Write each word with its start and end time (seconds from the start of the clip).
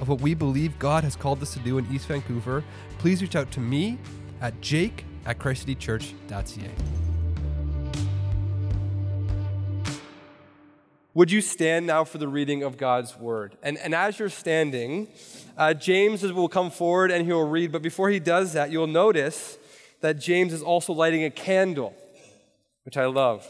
of 0.00 0.08
what 0.08 0.20
we 0.20 0.34
believe 0.34 0.78
God 0.78 1.04
has 1.04 1.16
called 1.16 1.42
us 1.42 1.52
to 1.54 1.58
do 1.60 1.78
in 1.78 1.86
East 1.92 2.06
Vancouver, 2.06 2.64
please 2.98 3.22
reach 3.22 3.36
out 3.36 3.50
to 3.52 3.60
me 3.60 3.98
at 4.40 4.60
jake 4.60 5.04
at 5.26 5.38
christcitychurch.ca. 5.38 6.70
Would 11.14 11.32
you 11.32 11.40
stand 11.40 11.84
now 11.86 12.04
for 12.04 12.18
the 12.18 12.28
reading 12.28 12.62
of 12.62 12.76
God's 12.76 13.16
word? 13.16 13.56
And, 13.62 13.76
and 13.78 13.92
as 13.92 14.20
you're 14.20 14.28
standing, 14.28 15.08
uh, 15.56 15.74
James 15.74 16.22
will 16.22 16.48
come 16.48 16.70
forward 16.70 17.10
and 17.10 17.26
he 17.26 17.32
will 17.32 17.48
read, 17.48 17.72
but 17.72 17.82
before 17.82 18.08
he 18.08 18.20
does 18.20 18.52
that, 18.52 18.70
you'll 18.70 18.86
notice 18.86 19.58
that 20.00 20.20
James 20.20 20.52
is 20.52 20.62
also 20.62 20.92
lighting 20.92 21.24
a 21.24 21.30
candle, 21.30 21.92
which 22.84 22.96
I 22.96 23.06
love. 23.06 23.44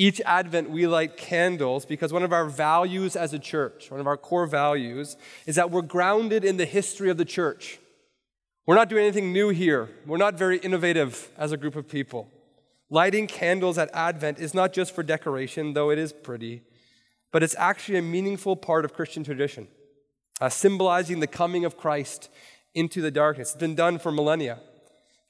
Each 0.00 0.20
Advent, 0.24 0.70
we 0.70 0.86
light 0.86 1.16
candles 1.16 1.84
because 1.84 2.12
one 2.12 2.22
of 2.22 2.32
our 2.32 2.46
values 2.46 3.16
as 3.16 3.34
a 3.34 3.38
church, 3.38 3.90
one 3.90 3.98
of 3.98 4.06
our 4.06 4.16
core 4.16 4.46
values, 4.46 5.16
is 5.44 5.56
that 5.56 5.72
we're 5.72 5.82
grounded 5.82 6.44
in 6.44 6.56
the 6.56 6.66
history 6.66 7.10
of 7.10 7.16
the 7.16 7.24
church. 7.24 7.80
We're 8.64 8.76
not 8.76 8.88
doing 8.88 9.02
anything 9.02 9.32
new 9.32 9.48
here. 9.48 9.90
We're 10.06 10.16
not 10.16 10.34
very 10.34 10.58
innovative 10.58 11.32
as 11.36 11.50
a 11.50 11.56
group 11.56 11.74
of 11.74 11.88
people. 11.88 12.30
Lighting 12.88 13.26
candles 13.26 13.76
at 13.76 13.90
Advent 13.92 14.38
is 14.38 14.54
not 14.54 14.72
just 14.72 14.94
for 14.94 15.02
decoration, 15.02 15.74
though 15.74 15.90
it 15.90 15.98
is 15.98 16.12
pretty, 16.12 16.62
but 17.32 17.42
it's 17.42 17.56
actually 17.58 17.98
a 17.98 18.02
meaningful 18.02 18.54
part 18.54 18.84
of 18.84 18.94
Christian 18.94 19.24
tradition, 19.24 19.66
uh, 20.40 20.48
symbolizing 20.48 21.18
the 21.18 21.26
coming 21.26 21.64
of 21.64 21.76
Christ 21.76 22.30
into 22.72 23.02
the 23.02 23.10
darkness. 23.10 23.48
It's 23.48 23.60
been 23.60 23.74
done 23.74 23.98
for 23.98 24.12
millennia. 24.12 24.60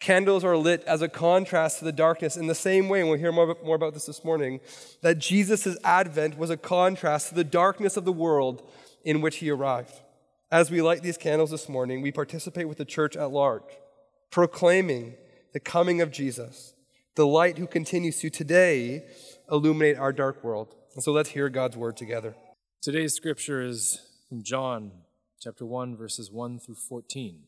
Candles 0.00 0.44
are 0.44 0.56
lit 0.56 0.84
as 0.84 1.02
a 1.02 1.08
contrast 1.08 1.80
to 1.80 1.84
the 1.84 1.92
darkness 1.92 2.36
in 2.36 2.46
the 2.46 2.54
same 2.54 2.88
way, 2.88 3.00
and 3.00 3.08
we'll 3.08 3.18
hear 3.18 3.32
more, 3.32 3.56
more 3.64 3.74
about 3.74 3.94
this 3.94 4.06
this 4.06 4.24
morning, 4.24 4.60
that 5.02 5.18
Jesus' 5.18 5.77
advent 5.82 6.38
was 6.38 6.50
a 6.50 6.56
contrast 6.56 7.30
to 7.30 7.34
the 7.34 7.44
darkness 7.44 7.96
of 7.96 8.04
the 8.04 8.12
world 8.12 8.62
in 9.04 9.20
which 9.20 9.36
he 9.36 9.50
arrived. 9.50 9.94
As 10.50 10.70
we 10.70 10.80
light 10.80 11.02
these 11.02 11.16
candles 11.16 11.50
this 11.50 11.69
morning, 11.69 12.00
we 12.00 12.12
participate 12.12 12.69
with 12.69 12.78
the 12.78 12.84
church 12.84 13.16
at 13.16 13.32
large, 13.32 13.64
proclaiming 14.30 15.14
the 15.52 15.60
coming 15.60 16.00
of 16.00 16.12
Jesus, 16.12 16.74
the 17.16 17.26
light 17.26 17.58
who 17.58 17.66
continues 17.66 18.20
to 18.20 18.30
today 18.30 19.04
illuminate 19.50 19.98
our 19.98 20.12
dark 20.12 20.44
world. 20.44 20.74
And 20.94 21.02
so 21.02 21.10
let's 21.10 21.30
hear 21.30 21.48
God's 21.48 21.76
word 21.76 21.96
together. 21.96 22.36
Today's 22.80 23.14
scripture 23.14 23.60
is 23.60 24.00
from 24.28 24.44
John 24.44 24.92
chapter 25.41 25.66
1 25.66 25.96
verses 25.96 26.30
1 26.30 26.60
through 26.60 26.76
14. 26.76 27.47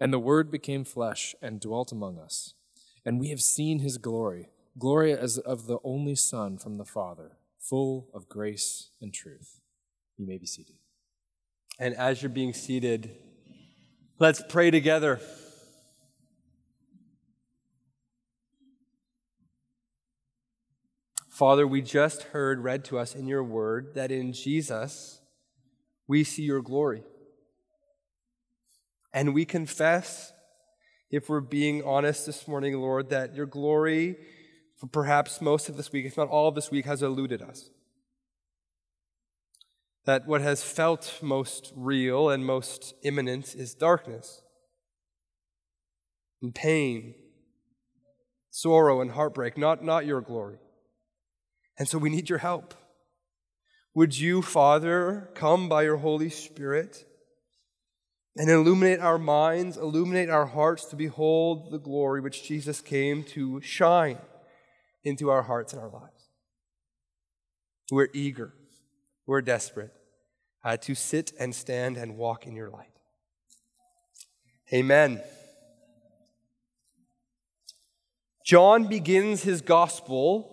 And 0.00 0.12
the 0.12 0.18
Word 0.18 0.50
became 0.50 0.84
flesh 0.84 1.34
and 1.40 1.60
dwelt 1.60 1.92
among 1.92 2.18
us. 2.18 2.54
And 3.04 3.20
we 3.20 3.28
have 3.28 3.40
seen 3.40 3.80
his 3.80 3.98
glory, 3.98 4.48
glory 4.78 5.12
as 5.12 5.38
of 5.38 5.66
the 5.66 5.78
only 5.84 6.14
Son 6.14 6.58
from 6.58 6.78
the 6.78 6.84
Father, 6.84 7.38
full 7.58 8.08
of 8.14 8.28
grace 8.28 8.90
and 9.00 9.12
truth. 9.12 9.60
You 10.16 10.26
may 10.26 10.38
be 10.38 10.46
seated. 10.46 10.76
And 11.78 11.94
as 11.94 12.22
you're 12.22 12.30
being 12.30 12.54
seated, 12.54 13.16
let's 14.18 14.42
pray 14.48 14.70
together. 14.70 15.20
Father, 21.28 21.66
we 21.66 21.82
just 21.82 22.22
heard 22.22 22.62
read 22.62 22.84
to 22.84 22.96
us 22.96 23.16
in 23.16 23.26
your 23.26 23.42
word 23.42 23.94
that 23.94 24.12
in 24.12 24.32
Jesus 24.32 25.20
we 26.06 26.22
see 26.22 26.44
your 26.44 26.62
glory. 26.62 27.02
And 29.14 29.32
we 29.32 29.44
confess, 29.44 30.32
if 31.08 31.28
we're 31.28 31.40
being 31.40 31.84
honest 31.84 32.26
this 32.26 32.48
morning, 32.48 32.80
Lord, 32.80 33.10
that 33.10 33.34
your 33.34 33.46
glory 33.46 34.16
for 34.76 34.88
perhaps 34.88 35.40
most 35.40 35.68
of 35.68 35.76
this 35.76 35.92
week, 35.92 36.04
if 36.04 36.16
not 36.16 36.28
all 36.28 36.48
of 36.48 36.56
this 36.56 36.72
week, 36.72 36.84
has 36.84 37.00
eluded 37.00 37.40
us. 37.40 37.70
That 40.04 40.26
what 40.26 40.40
has 40.40 40.64
felt 40.64 41.20
most 41.22 41.72
real 41.76 42.28
and 42.28 42.44
most 42.44 42.92
imminent 43.04 43.54
is 43.54 43.72
darkness 43.72 44.42
and 46.42 46.52
pain, 46.52 47.14
sorrow 48.50 49.00
and 49.00 49.12
heartbreak, 49.12 49.56
not, 49.56 49.84
not 49.84 50.06
your 50.06 50.20
glory. 50.20 50.58
And 51.78 51.88
so 51.88 51.98
we 51.98 52.10
need 52.10 52.28
your 52.28 52.40
help. 52.40 52.74
Would 53.94 54.18
you, 54.18 54.42
Father, 54.42 55.30
come 55.34 55.68
by 55.68 55.84
your 55.84 55.98
Holy 55.98 56.28
Spirit? 56.28 57.06
And 58.36 58.50
illuminate 58.50 59.00
our 59.00 59.18
minds, 59.18 59.76
illuminate 59.76 60.28
our 60.28 60.46
hearts 60.46 60.86
to 60.86 60.96
behold 60.96 61.70
the 61.70 61.78
glory 61.78 62.20
which 62.20 62.42
Jesus 62.42 62.80
came 62.80 63.22
to 63.24 63.60
shine 63.60 64.18
into 65.04 65.30
our 65.30 65.42
hearts 65.42 65.72
and 65.72 65.80
our 65.80 65.88
lives. 65.88 66.28
We're 67.90 68.08
eager, 68.12 68.54
we're 69.26 69.42
desperate 69.42 69.92
uh, 70.64 70.76
to 70.78 70.94
sit 70.94 71.32
and 71.38 71.54
stand 71.54 71.96
and 71.96 72.16
walk 72.16 72.46
in 72.46 72.56
your 72.56 72.70
light. 72.70 72.88
Amen. 74.72 75.22
John 78.44 78.88
begins 78.88 79.42
his 79.42 79.60
gospel 79.60 80.50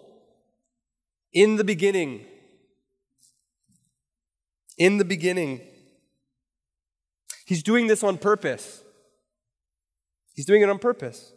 in 1.34 1.56
the 1.56 1.64
beginning. 1.64 2.26
In 4.78 4.98
the 4.98 5.06
beginning. 5.06 5.62
He's 7.52 7.64
doing 7.64 7.88
this 7.88 8.02
on 8.02 8.18
purpose. 8.18 8.82
He's 10.36 10.46
doing 10.46 10.62
it 10.62 10.70
on 10.70 10.80
purpose. 10.80 11.34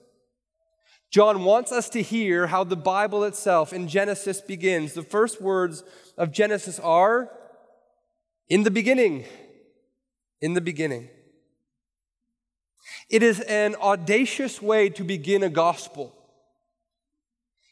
John 1.10 1.42
wants 1.42 1.72
us 1.72 1.88
to 1.88 2.02
hear 2.02 2.46
how 2.46 2.62
the 2.62 2.76
Bible 2.76 3.24
itself 3.24 3.72
in 3.72 3.88
Genesis 3.88 4.40
begins. 4.40 4.92
The 4.92 5.02
first 5.02 5.42
words 5.42 5.82
of 6.16 6.30
Genesis 6.30 6.78
are 6.78 7.32
in 8.48 8.62
the 8.62 8.70
beginning. 8.70 9.24
In 10.40 10.54
the 10.54 10.60
beginning. 10.60 11.08
It 13.10 13.24
is 13.24 13.40
an 13.40 13.74
audacious 13.82 14.62
way 14.62 14.90
to 14.90 15.02
begin 15.02 15.42
a 15.42 15.50
gospel. 15.50 16.14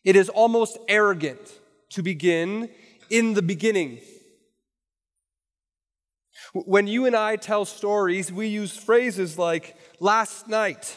It 0.02 0.16
is 0.16 0.28
almost 0.28 0.78
arrogant 0.88 1.60
to 1.90 2.02
begin 2.02 2.70
in 3.08 3.34
the 3.34 3.42
beginning. 3.42 4.00
When 6.52 6.86
you 6.86 7.06
and 7.06 7.16
I 7.16 7.36
tell 7.36 7.64
stories, 7.64 8.30
we 8.30 8.46
use 8.46 8.76
phrases 8.76 9.38
like 9.38 9.76
last 10.00 10.48
night 10.48 10.96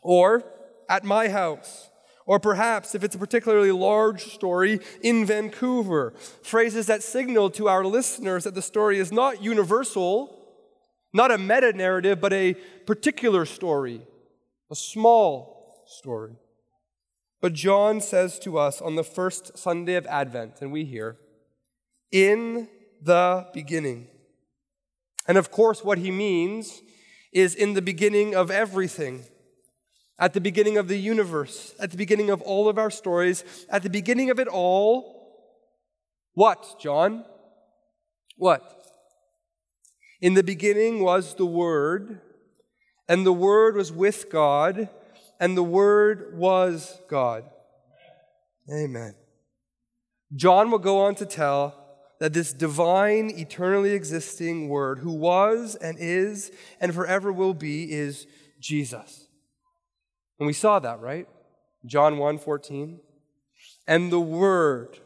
or 0.00 0.44
at 0.88 1.04
my 1.04 1.28
house. 1.28 1.90
Or 2.28 2.40
perhaps, 2.40 2.96
if 2.96 3.04
it's 3.04 3.14
a 3.14 3.18
particularly 3.18 3.70
large 3.70 4.24
story, 4.24 4.80
in 5.00 5.24
Vancouver. 5.24 6.12
Phrases 6.42 6.86
that 6.86 7.04
signal 7.04 7.50
to 7.50 7.68
our 7.68 7.84
listeners 7.84 8.42
that 8.42 8.56
the 8.56 8.62
story 8.62 8.98
is 8.98 9.12
not 9.12 9.44
universal, 9.44 10.36
Not 11.16 11.30
a 11.30 11.38
meta 11.38 11.72
narrative, 11.72 12.20
but 12.20 12.34
a 12.34 12.52
particular 12.84 13.46
story, 13.46 14.02
a 14.70 14.76
small 14.76 15.82
story. 15.86 16.32
But 17.40 17.54
John 17.54 18.02
says 18.02 18.38
to 18.40 18.58
us 18.58 18.82
on 18.82 18.96
the 18.96 19.02
first 19.02 19.56
Sunday 19.56 19.94
of 19.94 20.04
Advent, 20.08 20.60
and 20.60 20.72
we 20.72 20.84
hear, 20.84 21.16
in 22.12 22.68
the 23.02 23.46
beginning. 23.52 24.08
And 25.28 25.38
of 25.38 25.50
course, 25.50 25.84
what 25.84 25.98
he 25.98 26.10
means 26.10 26.82
is 27.32 27.54
in 27.54 27.74
the 27.74 27.82
beginning 27.82 28.34
of 28.34 28.50
everything, 28.50 29.24
at 30.18 30.32
the 30.32 30.40
beginning 30.40 30.78
of 30.78 30.88
the 30.88 30.96
universe, 30.96 31.74
at 31.78 31.90
the 31.90 31.96
beginning 31.96 32.30
of 32.30 32.40
all 32.42 32.68
of 32.68 32.78
our 32.78 32.90
stories, 32.90 33.44
at 33.68 33.82
the 33.82 33.90
beginning 33.90 34.30
of 34.30 34.38
it 34.38 34.48
all. 34.48 35.14
What, 36.34 36.76
John? 36.80 37.24
What? 38.36 38.62
In 40.20 40.34
the 40.34 40.42
beginning 40.42 41.00
was 41.00 41.34
the 41.34 41.46
Word, 41.46 42.20
and 43.08 43.26
the 43.26 43.32
Word 43.32 43.76
was 43.76 43.92
with 43.92 44.30
God, 44.30 44.88
and 45.38 45.56
the 45.56 45.62
Word 45.62 46.36
was 46.38 47.00
God. 47.08 47.44
Amen. 48.72 49.14
John 50.34 50.70
will 50.70 50.78
go 50.78 51.00
on 51.00 51.14
to 51.16 51.26
tell 51.26 51.85
that 52.18 52.32
this 52.32 52.52
divine, 52.52 53.30
eternally 53.30 53.92
existing 53.92 54.68
Word, 54.68 55.00
who 55.00 55.12
was 55.12 55.74
and 55.74 55.96
is 56.00 56.50
and 56.80 56.94
forever 56.94 57.32
will 57.32 57.54
be, 57.54 57.92
is 57.92 58.26
Jesus. 58.60 59.28
And 60.38 60.46
we 60.46 60.52
saw 60.52 60.78
that, 60.78 61.00
right? 61.00 61.28
John 61.84 62.18
1 62.18 62.38
14. 62.38 63.00
And 63.86 64.10
the 64.10 64.20
Word, 64.20 64.98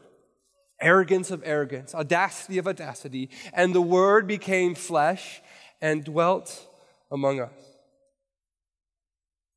arrogance 0.79 1.31
of 1.31 1.43
arrogance, 1.45 1.93
audacity 1.93 2.57
of 2.57 2.67
audacity, 2.67 3.29
and 3.53 3.75
the 3.75 3.81
Word 3.81 4.27
became 4.27 4.75
flesh 4.75 5.41
and 5.81 6.03
dwelt 6.03 6.67
among 7.11 7.39
us. 7.39 7.53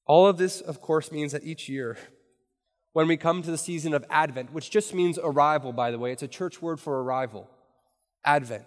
All 0.07 0.27
of 0.27 0.37
this, 0.37 0.61
of 0.61 0.81
course, 0.81 1.11
means 1.11 1.33
that 1.33 1.45
each 1.45 1.69
year, 1.69 1.97
when 2.95 3.09
we 3.09 3.17
come 3.17 3.43
to 3.43 3.51
the 3.51 3.59
season 3.59 3.93
of 3.93 4.05
Advent, 4.09 4.53
which 4.53 4.71
just 4.71 4.95
means 4.95 5.19
arrival, 5.19 5.73
by 5.73 5.91
the 5.91 5.99
way, 5.99 6.13
it's 6.13 6.23
a 6.23 6.29
church 6.29 6.63
word 6.63 6.79
for 6.79 7.03
arrival. 7.03 7.51
Advent. 8.25 8.65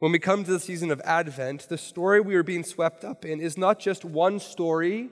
When 0.00 0.10
we 0.10 0.18
come 0.18 0.42
to 0.42 0.50
the 0.50 0.58
season 0.58 0.90
of 0.90 1.00
Advent, 1.04 1.68
the 1.68 1.78
story 1.78 2.20
we 2.20 2.34
are 2.34 2.42
being 2.42 2.64
swept 2.64 3.04
up 3.04 3.24
in 3.24 3.40
is 3.40 3.56
not 3.56 3.78
just 3.78 4.04
one 4.04 4.40
story 4.40 5.10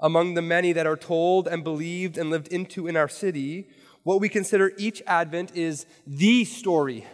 among 0.00 0.32
the 0.32 0.42
many 0.42 0.72
that 0.72 0.86
are 0.86 0.96
told 0.96 1.46
and 1.46 1.62
believed 1.62 2.16
and 2.16 2.30
lived 2.30 2.48
into 2.48 2.88
in 2.88 2.96
our 2.96 3.08
city. 3.08 3.68
What 4.04 4.22
we 4.22 4.30
consider 4.30 4.72
each 4.78 5.02
Advent 5.06 5.54
is 5.54 5.84
the 6.06 6.46
story, 6.46 7.06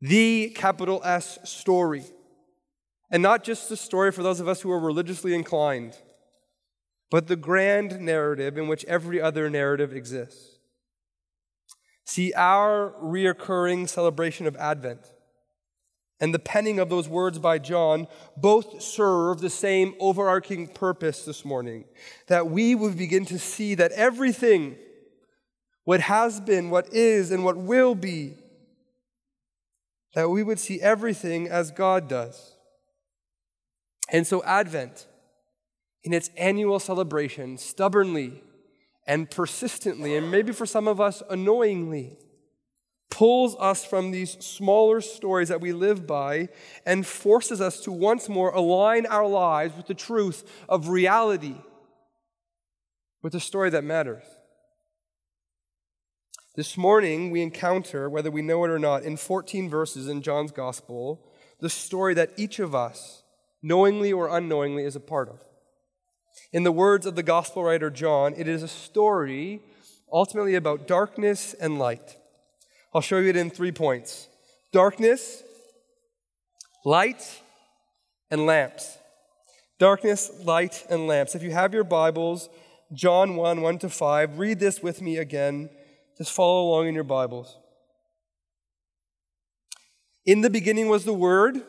the 0.00 0.52
capital 0.56 1.02
S 1.04 1.38
story. 1.44 2.04
And 3.10 3.22
not 3.22 3.44
just 3.44 3.68
the 3.68 3.76
story 3.76 4.10
for 4.10 4.22
those 4.22 4.40
of 4.40 4.48
us 4.48 4.62
who 4.62 4.72
are 4.72 4.80
religiously 4.80 5.34
inclined, 5.34 5.98
but 7.14 7.28
the 7.28 7.36
grand 7.36 8.00
narrative 8.00 8.58
in 8.58 8.66
which 8.66 8.84
every 8.86 9.20
other 9.20 9.48
narrative 9.48 9.94
exists. 9.94 10.58
See, 12.04 12.32
our 12.34 12.92
reoccurring 13.00 13.88
celebration 13.88 14.48
of 14.48 14.56
Advent 14.56 14.98
and 16.18 16.34
the 16.34 16.40
penning 16.40 16.80
of 16.80 16.88
those 16.88 17.08
words 17.08 17.38
by 17.38 17.60
John 17.60 18.08
both 18.36 18.82
serve 18.82 19.38
the 19.38 19.48
same 19.48 19.94
overarching 20.00 20.66
purpose 20.66 21.24
this 21.24 21.44
morning 21.44 21.84
that 22.26 22.50
we 22.50 22.74
would 22.74 22.98
begin 22.98 23.24
to 23.26 23.38
see 23.38 23.76
that 23.76 23.92
everything, 23.92 24.74
what 25.84 26.00
has 26.00 26.40
been, 26.40 26.68
what 26.68 26.92
is, 26.92 27.30
and 27.30 27.44
what 27.44 27.56
will 27.56 27.94
be, 27.94 28.34
that 30.16 30.30
we 30.30 30.42
would 30.42 30.58
see 30.58 30.80
everything 30.80 31.46
as 31.46 31.70
God 31.70 32.08
does. 32.08 32.56
And 34.10 34.26
so, 34.26 34.42
Advent, 34.42 35.06
in 36.04 36.12
its 36.12 36.30
annual 36.36 36.78
celebration, 36.78 37.56
stubbornly 37.56 38.42
and 39.06 39.30
persistently, 39.30 40.16
and 40.16 40.30
maybe 40.30 40.52
for 40.52 40.66
some 40.66 40.86
of 40.86 41.00
us, 41.00 41.22
annoyingly, 41.28 42.18
pulls 43.10 43.54
us 43.56 43.84
from 43.84 44.10
these 44.10 44.32
smaller 44.44 45.00
stories 45.00 45.48
that 45.48 45.60
we 45.60 45.72
live 45.72 46.06
by 46.06 46.48
and 46.84 47.06
forces 47.06 47.60
us 47.60 47.80
to 47.80 47.92
once 47.92 48.28
more 48.28 48.50
align 48.50 49.06
our 49.06 49.26
lives 49.26 49.76
with 49.76 49.86
the 49.86 49.94
truth 49.94 50.64
of 50.68 50.88
reality, 50.88 51.56
with 53.22 53.32
the 53.32 53.40
story 53.40 53.70
that 53.70 53.84
matters. 53.84 54.24
This 56.56 56.76
morning, 56.76 57.30
we 57.30 57.42
encounter, 57.42 58.08
whether 58.08 58.30
we 58.30 58.42
know 58.42 58.64
it 58.64 58.70
or 58.70 58.78
not, 58.78 59.02
in 59.02 59.16
14 59.16 59.68
verses 59.68 60.08
in 60.08 60.22
John's 60.22 60.52
Gospel, 60.52 61.24
the 61.60 61.70
story 61.70 62.14
that 62.14 62.32
each 62.36 62.58
of 62.58 62.74
us, 62.74 63.22
knowingly 63.62 64.12
or 64.12 64.28
unknowingly, 64.28 64.84
is 64.84 64.96
a 64.96 65.00
part 65.00 65.28
of. 65.28 65.40
In 66.54 66.62
the 66.62 66.70
words 66.70 67.04
of 67.04 67.16
the 67.16 67.24
gospel 67.24 67.64
writer 67.64 67.90
John, 67.90 68.32
it 68.36 68.46
is 68.46 68.62
a 68.62 68.68
story 68.68 69.60
ultimately 70.12 70.54
about 70.54 70.86
darkness 70.86 71.52
and 71.52 71.80
light. 71.80 72.16
I'll 72.94 73.00
show 73.00 73.18
you 73.18 73.30
it 73.30 73.36
in 73.36 73.50
three 73.50 73.72
points 73.72 74.28
darkness, 74.72 75.42
light, 76.84 77.42
and 78.30 78.46
lamps. 78.46 78.98
Darkness, 79.80 80.30
light, 80.44 80.86
and 80.88 81.08
lamps. 81.08 81.34
If 81.34 81.42
you 81.42 81.50
have 81.50 81.74
your 81.74 81.82
Bibles, 81.82 82.48
John 82.92 83.34
1 83.34 83.60
1 83.60 83.78
to 83.80 83.88
5, 83.88 84.38
read 84.38 84.60
this 84.60 84.80
with 84.80 85.02
me 85.02 85.16
again. 85.16 85.70
Just 86.18 86.30
follow 86.30 86.68
along 86.68 86.86
in 86.86 86.94
your 86.94 87.02
Bibles. 87.02 87.56
In 90.24 90.42
the 90.42 90.50
beginning 90.50 90.86
was 90.86 91.04
the 91.04 91.12
Word, 91.12 91.62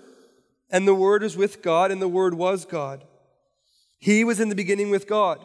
and 0.69 0.87
the 0.87 0.93
Word 0.93 1.23
was 1.23 1.35
with 1.35 1.63
God, 1.63 1.89
and 1.89 1.99
the 1.99 2.07
Word 2.07 2.35
was 2.35 2.65
God. 2.65 3.03
He 4.05 4.23
was 4.23 4.39
in 4.39 4.49
the 4.49 4.55
beginning 4.55 4.91
with 4.91 5.07
God. 5.07 5.43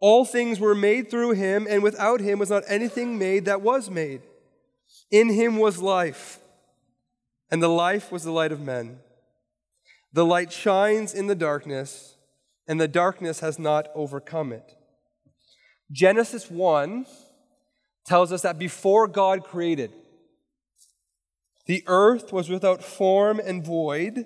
All 0.00 0.24
things 0.24 0.58
were 0.58 0.74
made 0.74 1.10
through 1.10 1.32
him, 1.32 1.66
and 1.68 1.82
without 1.82 2.22
him 2.22 2.38
was 2.38 2.48
not 2.48 2.62
anything 2.66 3.18
made 3.18 3.44
that 3.44 3.60
was 3.60 3.90
made. 3.90 4.22
In 5.10 5.28
him 5.28 5.58
was 5.58 5.78
life, 5.78 6.38
and 7.50 7.62
the 7.62 7.68
life 7.68 8.10
was 8.10 8.22
the 8.22 8.32
light 8.32 8.52
of 8.52 8.62
men. 8.62 9.00
The 10.14 10.24
light 10.24 10.50
shines 10.50 11.12
in 11.12 11.26
the 11.26 11.34
darkness, 11.34 12.16
and 12.66 12.80
the 12.80 12.88
darkness 12.88 13.40
has 13.40 13.58
not 13.58 13.88
overcome 13.94 14.50
it. 14.50 14.74
Genesis 15.90 16.50
1 16.50 17.04
tells 18.06 18.32
us 18.32 18.40
that 18.40 18.58
before 18.58 19.06
God 19.06 19.44
created, 19.44 19.92
the 21.66 21.84
earth 21.86 22.32
was 22.32 22.48
without 22.48 22.82
form 22.82 23.38
and 23.38 23.62
void 23.62 24.24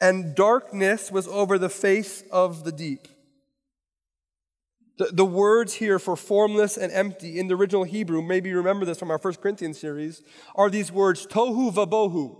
and 0.00 0.34
darkness 0.34 1.10
was 1.10 1.26
over 1.28 1.58
the 1.58 1.68
face 1.68 2.22
of 2.30 2.64
the 2.64 2.72
deep. 2.72 3.08
The, 4.98 5.10
the 5.12 5.24
words 5.24 5.74
here 5.74 5.98
for 5.98 6.16
formless 6.16 6.76
and 6.76 6.92
empty 6.92 7.38
in 7.38 7.46
the 7.46 7.54
original 7.54 7.84
Hebrew, 7.84 8.20
maybe 8.20 8.48
you 8.48 8.56
remember 8.56 8.84
this 8.84 8.98
from 8.98 9.10
our 9.10 9.18
First 9.18 9.40
Corinthians 9.40 9.78
series, 9.78 10.22
are 10.54 10.70
these 10.70 10.90
words 10.90 11.26
tohu 11.26 11.72
vabohu. 11.72 12.36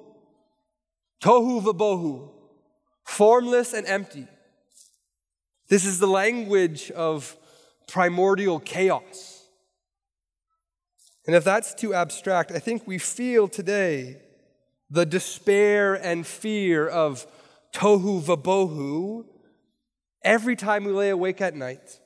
Tohu 1.23 1.63
vabohu. 1.63 2.31
Formless 3.05 3.73
and 3.73 3.87
empty. 3.87 4.27
This 5.69 5.85
is 5.85 5.99
the 5.99 6.07
language 6.07 6.91
of 6.91 7.37
primordial 7.87 8.59
chaos. 8.59 9.47
And 11.27 11.37
if 11.37 11.45
that's 11.45 11.75
too 11.75 11.95
abstract, 11.95 12.51
I 12.53 12.59
think 12.59 12.87
we 12.87 12.99
feel 12.99 13.49
today 13.49 14.17
the 14.91 15.05
despair 15.05 15.95
and 15.95 16.27
fear 16.27 16.89
of 16.89 17.27
tohu 17.73 18.21
vabohu 18.23 19.25
every 20.23 20.57
time 20.57 20.85
we 20.85 20.93
lay 20.93 21.11
awake 21.11 21.41
at 21.41 21.55
night. 21.55 22.01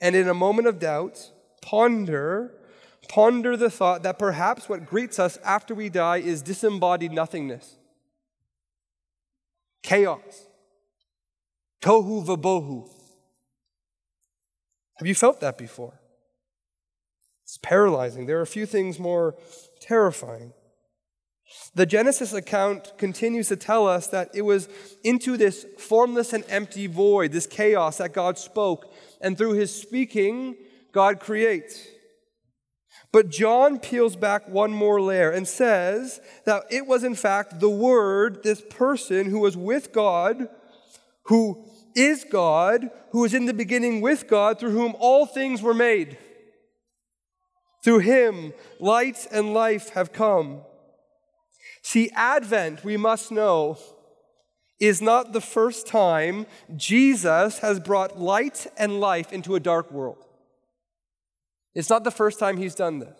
And 0.00 0.14
in 0.14 0.28
a 0.28 0.34
moment 0.34 0.68
of 0.68 0.78
doubt, 0.78 1.30
ponder, 1.62 2.52
ponder 3.08 3.56
the 3.56 3.70
thought 3.70 4.02
that 4.02 4.18
perhaps 4.18 4.68
what 4.68 4.86
greets 4.86 5.18
us 5.18 5.38
after 5.44 5.74
we 5.74 5.88
die 5.88 6.18
is 6.18 6.42
disembodied 6.42 7.12
nothingness, 7.12 7.76
chaos, 9.82 10.46
tohu 11.80 12.24
vabohu. 12.24 12.88
Have 14.96 15.06
you 15.06 15.14
felt 15.14 15.40
that 15.40 15.58
before? 15.58 16.00
It's 17.44 17.58
paralyzing. 17.58 18.26
There 18.26 18.38
are 18.38 18.42
a 18.42 18.46
few 18.46 18.66
things 18.66 18.98
more 18.98 19.36
terrifying. 19.80 20.52
The 21.74 21.86
Genesis 21.86 22.32
account 22.32 22.96
continues 22.96 23.48
to 23.48 23.56
tell 23.56 23.86
us 23.86 24.06
that 24.08 24.30
it 24.34 24.42
was 24.42 24.68
into 25.04 25.36
this 25.36 25.66
formless 25.78 26.32
and 26.32 26.44
empty 26.48 26.86
void, 26.86 27.32
this 27.32 27.46
chaos, 27.46 27.98
that 27.98 28.14
God 28.14 28.38
spoke, 28.38 28.92
and 29.20 29.36
through 29.36 29.52
his 29.52 29.74
speaking, 29.74 30.56
God 30.92 31.20
creates. 31.20 31.86
But 33.12 33.30
John 33.30 33.78
peels 33.78 34.16
back 34.16 34.48
one 34.48 34.72
more 34.72 35.00
layer 35.00 35.30
and 35.30 35.46
says 35.46 36.20
that 36.44 36.64
it 36.70 36.86
was, 36.86 37.04
in 37.04 37.14
fact, 37.14 37.60
the 37.60 37.70
Word, 37.70 38.42
this 38.42 38.62
person 38.68 39.30
who 39.30 39.40
was 39.40 39.56
with 39.56 39.92
God, 39.92 40.48
who 41.24 41.64
is 41.94 42.24
God, 42.24 42.90
who 43.10 43.20
was 43.20 43.34
in 43.34 43.46
the 43.46 43.54
beginning 43.54 44.00
with 44.00 44.28
God, 44.28 44.58
through 44.58 44.72
whom 44.72 44.94
all 44.98 45.24
things 45.24 45.62
were 45.62 45.74
made. 45.74 46.18
Through 47.82 48.00
him, 48.00 48.52
light 48.80 49.26
and 49.30 49.54
life 49.54 49.90
have 49.90 50.12
come. 50.12 50.62
See, 51.88 52.10
Advent, 52.16 52.82
we 52.82 52.96
must 52.96 53.30
know, 53.30 53.78
is 54.80 55.00
not 55.00 55.32
the 55.32 55.40
first 55.40 55.86
time 55.86 56.46
Jesus 56.74 57.60
has 57.60 57.78
brought 57.78 58.18
light 58.18 58.66
and 58.76 58.98
life 58.98 59.32
into 59.32 59.54
a 59.54 59.60
dark 59.60 59.92
world. 59.92 60.24
It's 61.76 61.88
not 61.88 62.02
the 62.02 62.10
first 62.10 62.40
time 62.40 62.56
he's 62.56 62.74
done 62.74 62.98
this. 62.98 63.16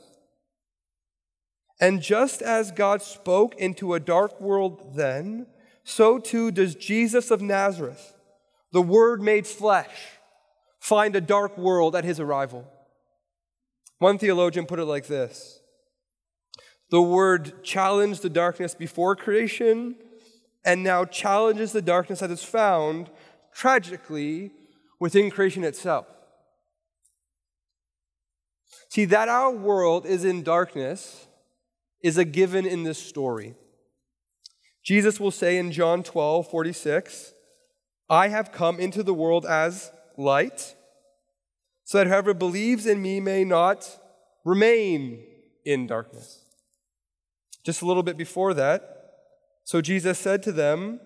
And 1.80 2.02
just 2.02 2.42
as 2.42 2.72
God 2.72 3.02
spoke 3.02 3.54
into 3.54 3.94
a 3.94 4.00
dark 4.00 4.40
world 4.40 4.96
then, 4.96 5.46
so 5.84 6.18
too 6.18 6.50
does 6.50 6.74
Jesus 6.74 7.30
of 7.30 7.40
Nazareth, 7.40 8.14
the 8.72 8.82
Word 8.82 9.22
made 9.22 9.46
flesh, 9.46 10.18
find 10.80 11.14
a 11.14 11.20
dark 11.20 11.56
world 11.56 11.94
at 11.94 12.02
his 12.02 12.18
arrival. 12.18 12.66
One 14.00 14.18
theologian 14.18 14.66
put 14.66 14.80
it 14.80 14.86
like 14.86 15.06
this 15.06 15.60
The 16.90 17.02
Word 17.02 17.64
challenged 17.64 18.22
the 18.22 18.30
darkness 18.30 18.74
before 18.74 19.16
creation 19.16 19.96
and 20.64 20.82
now 20.82 21.04
challenges 21.04 21.72
the 21.72 21.82
darkness 21.82 22.20
that 22.20 22.30
is 22.30 22.44
found, 22.44 23.10
tragically, 23.52 24.52
within 24.98 25.30
creation 25.30 25.64
itself. 25.64 26.06
See, 28.88 29.04
that 29.06 29.28
our 29.28 29.50
world 29.50 30.06
is 30.06 30.24
in 30.24 30.42
darkness 30.42 31.26
is 32.02 32.18
a 32.18 32.24
given 32.24 32.66
in 32.66 32.84
this 32.84 32.98
story. 32.98 33.54
Jesus 34.82 35.18
will 35.18 35.32
say 35.32 35.58
in 35.58 35.72
John 35.72 36.02
12, 36.02 36.48
46, 36.48 37.32
I 38.08 38.28
have 38.28 38.52
come 38.52 38.78
into 38.78 39.02
the 39.02 39.14
world 39.14 39.44
as 39.44 39.90
light, 40.16 40.76
so 41.84 41.98
that 41.98 42.06
whoever 42.06 42.32
believes 42.34 42.86
in 42.86 43.02
me 43.02 43.18
may 43.20 43.44
not 43.44 43.98
remain 44.44 45.24
in 45.64 45.86
darkness. 45.88 46.45
Just 47.66 47.82
a 47.82 47.84
little 47.84 48.04
bit 48.04 48.16
before 48.16 48.54
that, 48.54 49.24
so 49.64 49.80
Jesus 49.80 50.20
said 50.20 50.40
to 50.44 50.52
them, 50.52 51.00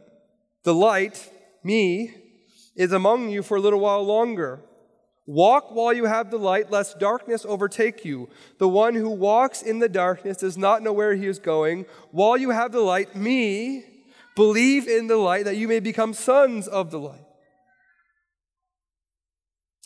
The 0.62 0.74
light, 0.74 1.32
me, 1.64 2.14
is 2.76 2.92
among 2.92 3.30
you 3.30 3.42
for 3.42 3.56
a 3.56 3.60
little 3.60 3.80
while 3.80 4.02
longer. 4.02 4.60
Walk 5.24 5.70
while 5.74 5.94
you 5.94 6.04
have 6.04 6.30
the 6.30 6.36
light, 6.36 6.70
lest 6.70 6.98
darkness 6.98 7.46
overtake 7.48 8.04
you. 8.04 8.28
The 8.58 8.68
one 8.68 8.94
who 8.94 9.08
walks 9.08 9.62
in 9.62 9.78
the 9.78 9.88
darkness 9.88 10.36
does 10.36 10.58
not 10.58 10.82
know 10.82 10.92
where 10.92 11.14
he 11.14 11.26
is 11.26 11.38
going. 11.38 11.86
While 12.10 12.36
you 12.36 12.50
have 12.50 12.72
the 12.72 12.82
light, 12.82 13.16
me, 13.16 13.82
believe 14.36 14.86
in 14.86 15.06
the 15.06 15.16
light 15.16 15.46
that 15.46 15.56
you 15.56 15.66
may 15.66 15.80
become 15.80 16.12
sons 16.12 16.68
of 16.68 16.90
the 16.90 17.00
light. 17.00 17.24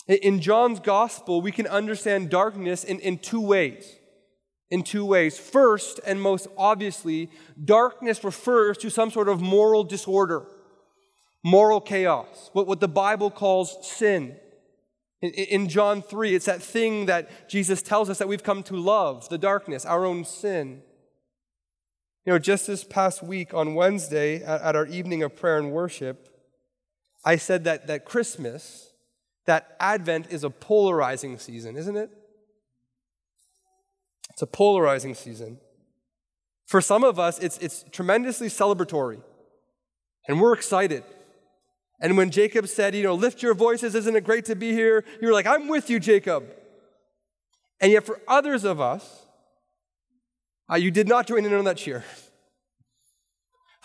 In 0.09 0.41
John's 0.41 0.81
gospel, 0.81 1.41
we 1.41 1.53
can 1.53 1.69
understand 1.69 2.31
darkness 2.31 2.83
in, 2.83 2.99
in 2.99 3.19
two 3.19 3.41
ways 3.41 3.95
in 4.71 4.83
two 4.83 5.05
ways. 5.05 5.39
First, 5.39 6.01
and 6.07 6.21
most 6.21 6.47
obviously, 6.57 7.31
darkness 7.63 8.25
refers 8.25 8.79
to 8.79 8.91
some 8.91 9.11
sort 9.11 9.29
of 9.29 9.41
moral 9.41 9.85
disorder, 9.85 10.47
moral 11.43 11.81
chaos, 11.81 12.51
what, 12.53 12.67
what 12.67 12.81
the 12.81 12.89
Bible 12.89 13.31
calls 13.31 13.77
sin. 13.87 14.37
In, 15.21 15.31
in 15.31 15.69
John 15.69 16.03
3, 16.03 16.35
it's 16.35 16.47
that 16.47 16.63
thing 16.63 17.07
that 17.07 17.49
Jesus 17.49 17.83
tells 17.83 18.11
us 18.11 18.19
that 18.19 18.29
we've 18.29 18.43
come 18.43 18.63
to 18.65 18.77
love 18.77 19.29
the 19.29 19.39
darkness, 19.39 19.85
our 19.85 20.05
own 20.05 20.25
sin. 20.25 20.83
You 22.27 22.33
know, 22.33 22.39
just 22.39 22.67
this 22.67 22.85
past 22.85 23.23
week 23.23 23.53
on 23.53 23.75
Wednesday 23.75 24.43
at, 24.43 24.63
at 24.63 24.77
our 24.77 24.87
evening 24.87 25.23
of 25.23 25.37
prayer 25.37 25.59
and 25.59 25.73
worship, 25.73 26.29
I 27.25 27.37
said 27.37 27.65
that, 27.65 27.87
that 27.87 28.05
Christmas, 28.05 28.93
that 29.47 29.77
Advent 29.79 30.27
is 30.31 30.43
a 30.45 30.51
polarizing 30.51 31.39
season, 31.39 31.77
isn't 31.77 31.97
it? 31.97 32.11
It's 34.31 34.43
a 34.43 34.47
polarizing 34.47 35.15
season. 35.15 35.59
For 36.67 36.81
some 36.81 37.05
of 37.05 37.19
us, 37.19 37.39
it's, 37.39 37.59
it's 37.59 37.85
tremendously 37.93 38.49
celebratory, 38.49 39.21
and 40.27 40.41
we're 40.41 40.55
excited. 40.55 41.05
And 42.01 42.17
when 42.17 42.31
Jacob 42.31 42.69
said, 42.69 42.95
you 42.95 43.03
know, 43.03 43.15
lift 43.15 43.43
your 43.43 43.55
voices, 43.55 43.95
isn't 43.95 44.17
it 44.17 44.25
great 44.25 44.47
to 44.47 44.57
be 44.57 44.73
here? 44.73 45.05
You 45.21 45.29
were 45.29 45.35
like, 45.35 45.47
I'm 45.47 45.69
with 45.69 45.91
you, 45.91 46.01
Jacob. 46.01 46.45
And 47.81 47.93
yet, 47.93 48.05
for 48.05 48.21
others 48.27 48.65
of 48.65 48.81
us, 48.81 49.27
uh, 50.71 50.77
you 50.77 50.91
did 50.91 51.07
not 51.07 51.27
join 51.27 51.45
in 51.45 51.53
on 51.53 51.65
that 51.65 51.77
cheer. 51.77 52.05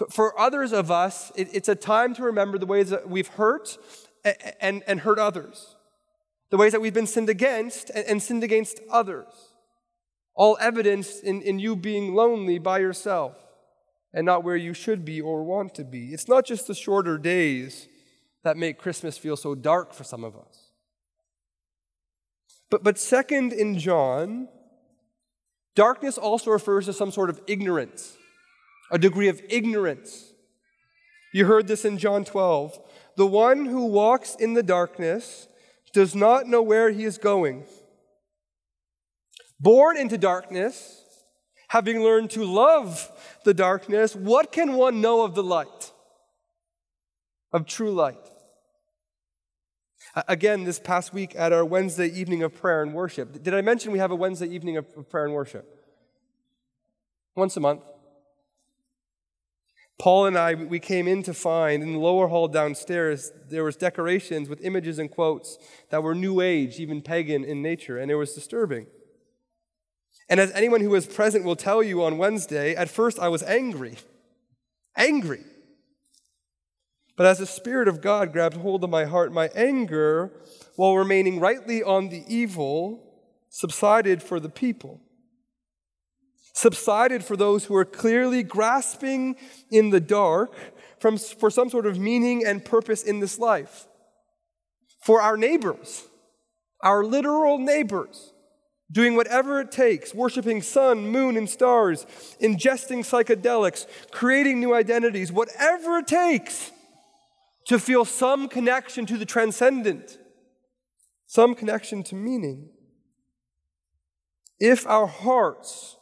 For 0.09 0.39
others 0.39 0.71
of 0.71 0.89
us, 0.89 1.31
it, 1.35 1.49
it's 1.51 1.67
a 1.67 1.75
time 1.75 2.13
to 2.15 2.23
remember 2.23 2.57
the 2.57 2.65
ways 2.65 2.89
that 2.89 3.09
we've 3.09 3.27
hurt 3.27 3.77
and, 4.23 4.35
and, 4.61 4.83
and 4.87 4.99
hurt 5.01 5.19
others, 5.19 5.75
the 6.49 6.57
ways 6.57 6.71
that 6.71 6.79
we've 6.79 6.93
been 6.93 7.07
sinned 7.07 7.29
against 7.29 7.89
and, 7.89 8.05
and 8.05 8.23
sinned 8.23 8.43
against 8.43 8.79
others 8.89 9.48
all 10.39 10.57
evidenced 10.61 11.21
in, 11.21 11.41
in 11.41 11.59
you 11.59 11.75
being 11.75 12.15
lonely 12.15 12.57
by 12.57 12.79
yourself 12.79 13.35
and 14.13 14.25
not 14.25 14.41
where 14.41 14.55
you 14.55 14.73
should 14.73 15.03
be 15.03 15.19
or 15.19 15.43
want 15.43 15.75
to 15.75 15.83
be. 15.83 16.13
It's 16.13 16.29
not 16.29 16.45
just 16.45 16.65
the 16.65 16.73
shorter 16.73 17.17
days 17.17 17.89
that 18.45 18.55
make 18.55 18.77
Christmas 18.77 19.17
feel 19.17 19.35
so 19.35 19.53
dark 19.53 19.93
for 19.93 20.05
some 20.05 20.23
of 20.23 20.37
us. 20.37 20.71
But, 22.69 22.85
but 22.85 22.97
second, 22.97 23.51
in 23.51 23.77
John, 23.77 24.47
darkness 25.75 26.17
also 26.17 26.51
refers 26.51 26.85
to 26.85 26.93
some 26.93 27.11
sort 27.11 27.29
of 27.29 27.41
ignorance, 27.45 28.15
a 28.91 28.97
degree 28.97 29.27
of 29.27 29.41
ignorance. 29.49 30.31
You 31.33 31.47
heard 31.47 31.67
this 31.67 31.83
in 31.83 31.97
John 31.97 32.23
12. 32.23 32.79
The 33.17 33.27
one 33.27 33.65
who 33.65 33.87
walks 33.87 34.35
in 34.35 34.53
the 34.53 34.63
darkness 34.63 35.49
does 35.91 36.15
not 36.15 36.47
know 36.47 36.61
where 36.61 36.91
he 36.91 37.03
is 37.03 37.17
going. 37.17 37.65
Born 39.59 39.97
into 39.97 40.17
darkness, 40.17 41.03
having 41.67 42.01
learned 42.01 42.31
to 42.31 42.43
love 42.43 43.11
the 43.43 43.53
darkness, 43.53 44.15
what 44.15 44.51
can 44.51 44.73
one 44.73 45.01
know 45.01 45.23
of 45.23 45.35
the 45.35 45.43
light? 45.43 45.91
Of 47.51 47.65
true 47.65 47.91
light. 47.91 48.17
Again, 50.27 50.63
this 50.63 50.79
past 50.79 51.13
week 51.13 51.35
at 51.35 51.53
our 51.53 51.65
Wednesday 51.65 52.07
evening 52.07 52.41
of 52.41 52.55
prayer 52.55 52.81
and 52.81 52.93
worship, 52.93 53.43
did 53.43 53.53
I 53.53 53.61
mention 53.61 53.91
we 53.91 53.99
have 53.99 54.11
a 54.11 54.15
Wednesday 54.15 54.47
evening 54.47 54.77
of 54.77 55.09
prayer 55.09 55.25
and 55.25 55.33
worship? 55.33 55.65
Once 57.35 57.55
a 57.57 57.59
month. 57.59 57.83
Paul 59.99 60.27
and 60.27 60.37
I, 60.37 60.55
we 60.55 60.79
came 60.79 61.07
in 61.09 61.23
to 61.23 61.33
find 61.33 61.83
in 61.83 61.93
the 61.93 61.99
lower 61.99 62.27
hall 62.27 62.47
downstairs, 62.47 63.33
there 63.49 63.65
was 63.65 63.75
decorations 63.75 64.47
with 64.47 64.61
images 64.61 64.97
and 64.97 65.11
quotes 65.11 65.57
that 65.89 66.01
were 66.01 66.15
new 66.15 66.39
age, 66.39 66.79
even 66.79 67.01
pagan 67.01 67.43
in 67.43 67.61
nature, 67.61 67.97
and 67.97 68.09
it 68.09 68.15
was 68.15 68.33
disturbing. 68.33 68.87
And 70.29 70.39
as 70.39 70.51
anyone 70.51 70.81
who 70.81 70.91
was 70.91 71.07
present 71.07 71.43
will 71.43 71.55
tell 71.55 71.81
you 71.81 72.03
on 72.03 72.17
Wednesday, 72.19 72.75
at 72.75 72.89
first 72.89 73.19
I 73.19 73.29
was 73.29 73.41
angry. 73.43 73.97
Angry. 74.95 75.43
But 77.17 77.25
as 77.25 77.39
the 77.39 77.45
Spirit 77.45 77.87
of 77.87 77.99
God 77.99 78.31
grabbed 78.31 78.57
hold 78.57 78.83
of 78.83 78.89
my 78.89 79.05
heart, 79.05 79.33
my 79.33 79.49
anger, 79.55 80.31
while 80.75 80.95
remaining 80.95 81.39
rightly 81.39 81.83
on 81.83 82.09
the 82.09 82.23
evil, 82.27 83.03
subsided 83.49 84.21
for 84.21 84.39
the 84.39 84.49
people. 84.49 85.01
Subsided 86.53 87.23
for 87.23 87.35
those 87.35 87.65
who 87.65 87.75
are 87.75 87.85
clearly 87.85 88.43
grasping 88.43 89.35
in 89.71 89.89
the 89.89 89.99
dark 89.99 90.53
from, 90.99 91.17
for 91.17 91.49
some 91.49 91.69
sort 91.69 91.85
of 91.85 91.99
meaning 91.99 92.45
and 92.45 92.63
purpose 92.63 93.03
in 93.03 93.19
this 93.19 93.39
life. 93.39 93.87
For 95.01 95.21
our 95.21 95.37
neighbors, 95.37 96.05
our 96.81 97.03
literal 97.03 97.57
neighbors 97.57 98.33
doing 98.91 99.15
whatever 99.15 99.59
it 99.61 99.71
takes, 99.71 100.13
worshiping 100.13 100.61
sun, 100.61 101.07
moon, 101.07 101.37
and 101.37 101.49
stars, 101.49 102.05
ingesting 102.41 102.99
psychedelics, 102.99 103.85
creating 104.11 104.59
new 104.59 104.73
identities, 104.73 105.31
whatever 105.31 105.99
it 105.99 106.07
takes 106.07 106.71
to 107.65 107.77
feel 107.77 108.03
some 108.03 108.47
connection 108.47 109.05
to 109.05 109.17
the 109.17 109.25
transcendent, 109.25 110.17
some 111.27 111.53
connection 111.53 112.03
to 112.03 112.15
meaning. 112.15 112.69
If 114.59 114.87
our 114.87 115.07
hearts 115.07 115.97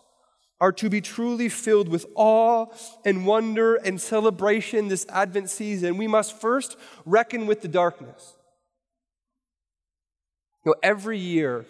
are 0.59 0.71
to 0.71 0.89
be 0.89 1.01
truly 1.01 1.49
filled 1.49 1.87
with 1.89 2.05
awe 2.15 2.65
and 3.05 3.25
wonder 3.25 3.75
and 3.75 4.01
celebration 4.01 4.87
this 4.87 5.05
Advent 5.09 5.49
season, 5.49 5.97
we 5.97 6.07
must 6.07 6.39
first 6.39 6.77
reckon 7.05 7.45
with 7.45 7.61
the 7.61 7.67
darkness. 7.67 8.35
You 10.65 10.71
know, 10.71 10.75
every 10.81 11.19
year, 11.19 11.65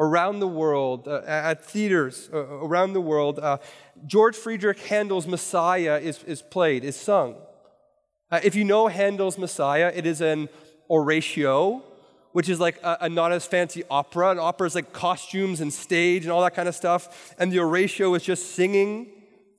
around 0.00 0.40
the 0.40 0.48
world, 0.48 1.06
uh, 1.06 1.20
at 1.26 1.62
theaters 1.62 2.30
uh, 2.32 2.38
around 2.38 2.94
the 2.94 3.00
world, 3.00 3.38
uh, 3.38 3.58
George 4.06 4.34
Friedrich 4.34 4.80
Handel's 4.80 5.26
Messiah 5.26 5.98
is, 5.98 6.24
is 6.24 6.40
played, 6.40 6.84
is 6.84 6.96
sung. 6.96 7.36
Uh, 8.30 8.40
if 8.42 8.54
you 8.54 8.64
know 8.64 8.88
Handel's 8.88 9.36
Messiah, 9.36 9.92
it 9.94 10.06
is 10.06 10.22
an 10.22 10.48
oratio, 10.88 11.82
which 12.32 12.48
is 12.48 12.58
like 12.58 12.82
a, 12.82 12.96
a, 13.02 13.08
not 13.10 13.30
as 13.30 13.44
fancy 13.44 13.84
opera. 13.90 14.30
An 14.30 14.38
opera 14.38 14.66
is 14.66 14.74
like 14.74 14.92
costumes 14.94 15.60
and 15.60 15.70
stage 15.70 16.24
and 16.24 16.32
all 16.32 16.42
that 16.42 16.54
kind 16.54 16.68
of 16.68 16.74
stuff. 16.74 17.34
And 17.38 17.52
the 17.52 17.58
oratio 17.58 18.14
is 18.14 18.22
just 18.22 18.54
singing, 18.54 19.10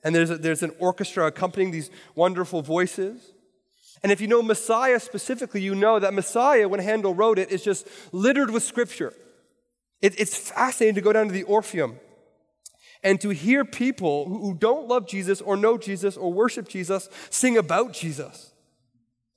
and 0.04 0.16
there's, 0.16 0.32
a, 0.32 0.38
there's 0.38 0.64
an 0.64 0.72
orchestra 0.80 1.28
accompanying 1.28 1.70
these 1.70 1.92
wonderful 2.16 2.64
voices. 2.64 3.32
And 4.02 4.12
if 4.12 4.20
you 4.20 4.28
know 4.28 4.42
Messiah 4.42 5.00
specifically, 5.00 5.62
you 5.62 5.76
know 5.76 6.00
that 6.00 6.16
Messiah, 6.16 6.68
when 6.68 6.80
Handel 6.80 7.14
wrote 7.14 7.38
it, 7.38 7.52
is 7.52 7.64
just 7.64 7.88
littered 8.12 8.50
with 8.50 8.64
scripture. 8.64 9.14
It, 10.02 10.20
it's 10.20 10.36
fascinating 10.36 10.96
to 10.96 11.02
go 11.02 11.14
down 11.14 11.28
to 11.28 11.34
the 11.34 11.44
Orpheum 11.44 12.00
and 13.04 13.20
to 13.22 13.30
hear 13.30 13.66
people 13.66 14.26
who 14.28 14.54
don't 14.54 14.88
love 14.88 15.08
Jesus 15.08 15.42
or 15.42 15.58
know 15.58 15.78
Jesus 15.78 16.18
or 16.18 16.32
worship 16.32 16.68
Jesus 16.68 17.10
sing 17.30 17.58
about 17.58 17.94
Jesus. 17.94 18.54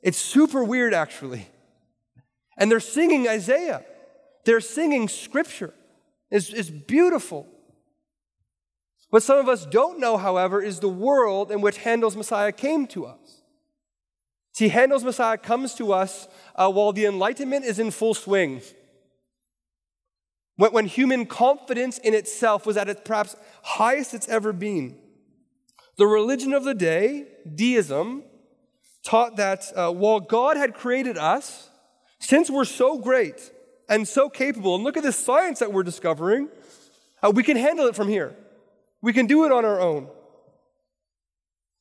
It's 0.03 0.19
super 0.19 0.63
weird, 0.63 0.93
actually. 0.93 1.49
And 2.57 2.71
they're 2.71 2.81
singing 2.81 3.29
Isaiah, 3.29 3.85
they're 4.45 4.61
singing 4.61 5.09
scripture. 5.09 5.75
It's, 6.31 6.53
it's 6.53 6.71
beautiful. 6.71 7.47
What 9.11 9.23
some 9.23 9.39
of 9.39 9.49
us 9.49 9.65
don't 9.65 10.01
know, 10.01 10.17
however, 10.17 10.61
is 10.61 10.81
the 10.81 10.89
world 10.89 11.53
in 11.53 11.61
which 11.61 11.79
Handel's 11.79 12.17
Messiah 12.17 12.51
came 12.51 12.87
to 12.89 13.07
us. 13.07 13.43
See, 14.53 14.69
Handel's 14.69 15.05
Messiah 15.05 15.39
comes 15.39 15.75
to 15.75 15.93
us 15.93 16.27
uh, 16.57 16.71
while 16.71 16.93
the 16.93 17.07
Enlightenment 17.07 17.65
is 17.65 17.79
in 17.79 17.93
full 17.93 18.15
swing. 18.15 18.61
When, 20.57 20.73
when 20.73 20.87
human 20.87 21.27
confidence 21.27 21.99
in 21.99 22.15
itself 22.15 22.67
was 22.67 22.77
at 22.77 22.89
its 22.89 23.01
perhaps 23.05 23.37
highest 23.63 24.15
it's 24.15 24.29
ever 24.29 24.53
been. 24.53 24.99
The 25.97 26.07
religion 26.07 26.53
of 26.53 26.65
the 26.65 26.75
day, 26.75 27.27
deism, 27.55 28.25
taught 29.05 29.37
that 29.37 29.71
uh, 29.77 29.93
while 29.93 30.21
God 30.21 30.57
had 30.57 30.75
created 30.75 31.19
us, 31.19 31.71
since 32.19 32.51
we're 32.51 32.65
so 32.65 32.99
great 32.99 33.53
and 33.89 34.09
so 34.09 34.29
capable, 34.29 34.75
and 34.75 34.83
look 34.83 34.97
at 34.97 35.03
this 35.03 35.19
science 35.19 35.59
that 35.59 35.73
we're 35.73 35.83
discovering, 35.83 36.49
uh, 37.23 37.31
we 37.31 37.43
can 37.43 37.57
handle 37.57 37.87
it 37.87 37.95
from 37.95 38.09
here. 38.09 38.35
We 39.03 39.13
can 39.13 39.27
do 39.27 39.45
it 39.45 39.53
on 39.53 39.65
our 39.65 39.81
own. 39.81 40.09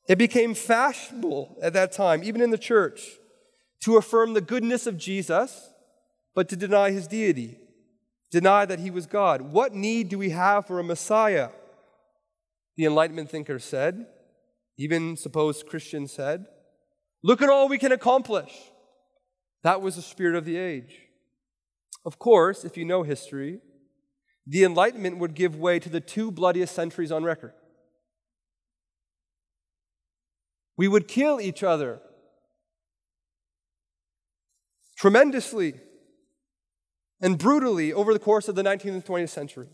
It 0.08 0.18
became 0.18 0.54
fashionable 0.54 1.58
at 1.62 1.74
that 1.74 1.94
time, 1.94 2.24
even 2.24 2.42
in 2.42 2.52
the 2.52 2.58
church, 2.58 3.02
to 3.82 3.98
affirm 3.98 4.34
the 4.34 4.42
goodness 4.42 4.86
of 4.86 4.98
Jesus, 4.98 5.70
but 6.36 6.50
to 6.50 6.56
deny 6.56 6.92
his 6.92 7.08
deity, 7.08 7.58
deny 8.34 8.66
that 8.66 8.80
he 8.80 8.90
was 8.90 9.06
God. 9.06 9.42
What 9.54 9.76
need 9.76 10.10
do 10.10 10.18
we 10.18 10.32
have 10.32 10.66
for 10.66 10.80
a 10.80 10.84
Messiah? 10.84 11.50
The 12.76 12.86
Enlightenment 12.86 13.30
thinker 13.30 13.60
said, 13.60 14.08
even 14.76 15.16
supposed 15.18 15.68
Christians 15.68 16.12
said, 16.12 16.48
look 17.22 17.44
at 17.44 17.50
all 17.50 17.70
we 17.70 17.78
can 17.78 17.92
accomplish. 17.92 18.52
That 19.62 19.84
was 19.84 19.98
the 19.98 20.02
spirit 20.02 20.36
of 20.36 20.46
the 20.46 20.58
age. 20.58 20.98
Of 22.04 22.18
course, 22.18 22.66
if 22.66 22.76
you 22.76 22.86
know 22.86 23.04
history, 23.04 23.60
the 24.48 24.64
Enlightenment 24.64 25.20
would 25.20 25.36
give 25.36 25.56
way 25.56 25.78
to 25.78 25.88
the 25.88 26.02
two 26.02 26.32
bloodiest 26.32 26.74
centuries 26.74 27.12
on 27.12 27.24
record. 27.24 27.54
We 30.76 30.88
would 30.88 31.08
kill 31.08 31.40
each 31.40 31.62
other 31.62 32.00
tremendously 34.98 35.76
and 37.24 37.40
brutally 37.40 37.92
over 37.92 38.14
the 38.14 38.20
course 38.20 38.48
of 38.48 38.54
the 38.54 38.62
19th 38.62 38.94
and 38.94 39.06
20th 39.06 39.30
century. 39.30 39.68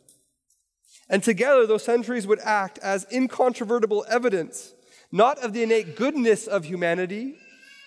And 1.09 1.21
together, 1.21 1.67
those 1.67 1.83
centuries 1.83 2.25
would 2.25 2.39
act 2.39 2.79
as 2.81 3.05
incontrovertible 3.11 4.05
evidence, 4.07 4.73
not 5.11 5.37
of 5.39 5.51
the 5.51 5.63
innate 5.63 5.97
goodness 5.97 6.47
of 6.47 6.63
humanity, 6.63 7.35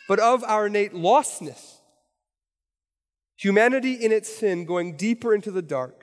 but 0.07 0.19
of 0.19 0.45
our 0.45 0.67
innate 0.67 0.93
lostness. 0.93 1.77
Humanity 3.37 3.95
in 3.95 4.13
its 4.13 4.29
sin 4.29 4.67
going 4.67 4.99
deeper 4.99 5.35
into 5.35 5.51
the 5.51 5.63
dark 5.63 6.03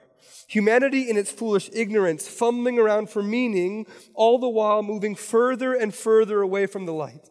Humanity 0.49 1.07
in 1.07 1.15
its 1.15 1.31
foolish 1.31 1.69
ignorance, 1.73 2.27
fumbling 2.27 2.79
around 2.79 3.11
for 3.11 3.21
meaning, 3.21 3.85
all 4.15 4.39
the 4.39 4.49
while 4.49 4.81
moving 4.81 5.13
further 5.13 5.75
and 5.75 5.93
further 5.93 6.41
away 6.41 6.65
from 6.65 6.87
the 6.87 6.91
light. 6.91 7.29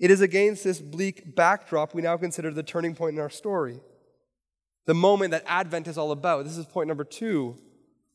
It 0.00 0.10
is 0.10 0.20
against 0.20 0.64
this 0.64 0.80
bleak 0.80 1.36
backdrop 1.36 1.94
we 1.94 2.02
now 2.02 2.16
consider 2.16 2.50
the 2.50 2.64
turning 2.64 2.96
point 2.96 3.14
in 3.14 3.20
our 3.20 3.30
story. 3.30 3.78
The 4.86 4.94
moment 4.94 5.32
that 5.32 5.44
Advent 5.46 5.88
is 5.88 5.98
all 5.98 6.12
about. 6.12 6.44
This 6.44 6.56
is 6.56 6.64
point 6.64 6.88
number 6.88 7.04
two 7.04 7.56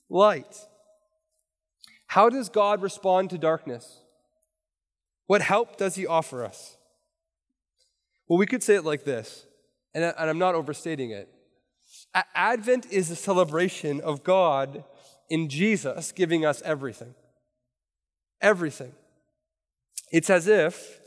light. 0.09 0.65
How 2.07 2.29
does 2.29 2.49
God 2.49 2.81
respond 2.81 3.29
to 3.29 3.37
darkness? 3.37 4.01
What 5.27 5.41
help 5.41 5.77
does 5.77 5.95
He 5.95 6.07
offer 6.07 6.43
us? 6.43 6.77
Well, 8.27 8.39
we 8.39 8.45
could 8.45 8.63
say 8.63 8.75
it 8.75 8.85
like 8.85 9.03
this, 9.03 9.45
and 9.93 10.13
I'm 10.17 10.39
not 10.39 10.55
overstating 10.55 11.11
it. 11.11 11.27
Advent 12.33 12.87
is 12.89 13.11
a 13.11 13.15
celebration 13.15 13.99
of 13.99 14.23
God 14.23 14.85
in 15.29 15.49
Jesus 15.49 16.13
giving 16.13 16.45
us 16.45 16.61
everything. 16.63 17.13
Everything. 18.41 18.93
It's 20.11 20.29
as 20.29 20.47
if 20.47 21.00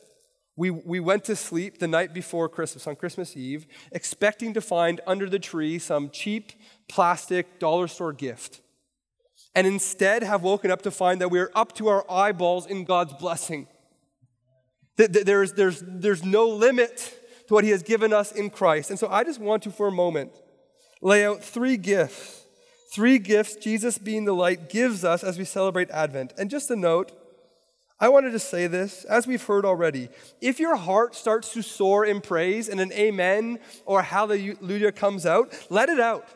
we, 0.57 0.71
we 0.71 1.01
went 1.01 1.25
to 1.25 1.35
sleep 1.35 1.79
the 1.79 1.89
night 1.89 2.15
before 2.15 2.49
Christmas, 2.49 2.87
on 2.87 2.95
Christmas 2.95 3.37
Eve, 3.37 3.67
expecting 3.91 4.55
to 4.55 4.61
find 4.61 5.01
under 5.07 5.29
the 5.29 5.41
tree 5.41 5.79
some 5.79 6.11
cheap 6.11 6.53
plastic 6.89 7.59
dollar 7.59 7.89
store 7.89 8.13
gift, 8.13 8.61
and 9.55 9.67
instead 9.67 10.23
have 10.23 10.43
woken 10.43 10.71
up 10.71 10.83
to 10.83 10.91
find 10.91 11.21
that 11.21 11.31
we're 11.31 11.51
up 11.55 11.75
to 11.75 11.89
our 11.89 12.09
eyeballs 12.11 12.67
in 12.67 12.85
God's 12.85 13.13
blessing. 13.15 13.67
That 14.97 15.27
There's, 15.27 15.55
there's, 15.55 15.83
there's 15.85 16.25
no 16.25 16.47
limit 16.47 17.19
to 17.49 17.55
what 17.55 17.65
He 17.65 17.71
has 17.71 17.83
given 17.83 18.13
us 18.13 18.31
in 18.31 18.51
Christ. 18.51 18.91
And 18.91 18.99
so 18.99 19.09
I 19.09 19.25
just 19.25 19.41
want 19.41 19.65
to, 19.65 19.71
for 19.71 19.89
a 19.89 19.93
moment, 19.93 20.33
lay 21.03 21.25
out 21.27 21.43
three 21.43 21.77
gifts. 21.77 22.43
Three 22.93 23.19
gifts 23.19 23.57
Jesus, 23.57 23.99
being 23.99 24.25
the 24.25 24.35
light, 24.35 24.69
gives 24.69 25.05
us 25.05 25.25
as 25.25 25.37
we 25.37 25.45
celebrate 25.45 25.91
Advent. 25.91 26.33
And 26.39 26.49
just 26.49 26.71
a 26.71 26.77
note, 26.77 27.11
I 28.01 28.09
wanted 28.09 28.33
to 28.33 28.39
say 28.39 28.67
this, 28.67 29.05
as 29.05 29.27
we've 29.27 29.43
heard 29.43 29.65
already. 29.65 30.09
If 30.41 30.59
your 30.59 30.77
heart 30.77 31.15
starts 31.15 31.53
to 31.53 31.63
soar 31.63 32.05
in 32.05 32.21
praise 32.21 32.69
and 32.69 32.81
an 32.81 32.93
amen 32.93 33.61
or 33.87 34.03
hallelujah 34.03 34.93
comes 34.93 35.25
out, 35.25 35.55
let 35.71 35.89
it 35.89 36.01
out. 36.01 36.27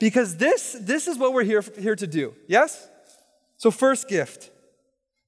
Because 0.00 0.36
this, 0.36 0.76
this 0.80 1.06
is 1.06 1.18
what 1.18 1.32
we're 1.32 1.44
here, 1.44 1.62
here 1.78 1.96
to 1.96 2.06
do. 2.06 2.34
Yes? 2.48 2.88
So, 3.56 3.70
first 3.70 4.08
gift 4.08 4.50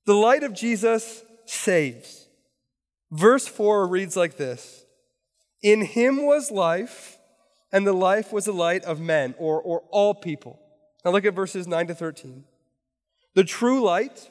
the 0.07 0.15
light 0.15 0.43
of 0.43 0.55
Jesus 0.55 1.23
saves. 1.47 2.29
Verse 3.11 3.47
4 3.47 3.87
reads 3.89 4.17
like 4.17 4.37
this 4.37 4.85
In 5.63 5.83
him 5.83 6.25
was 6.25 6.51
life 6.51 7.19
and 7.73 7.87
the 7.87 7.93
life 7.93 8.33
was 8.33 8.45
the 8.45 8.53
light 8.53 8.85
of 8.85 9.01
men, 9.01 9.35
or, 9.39 9.61
or 9.61 9.83
all 9.91 10.15
people. 10.15 10.59
Now 11.05 11.11
look 11.11 11.25
at 11.25 11.35
verses 11.35 11.67
9 11.67 11.89
to 11.89 11.95
13. 11.95 12.45
The 13.35 13.45
true 13.45 13.83
light, 13.83 14.31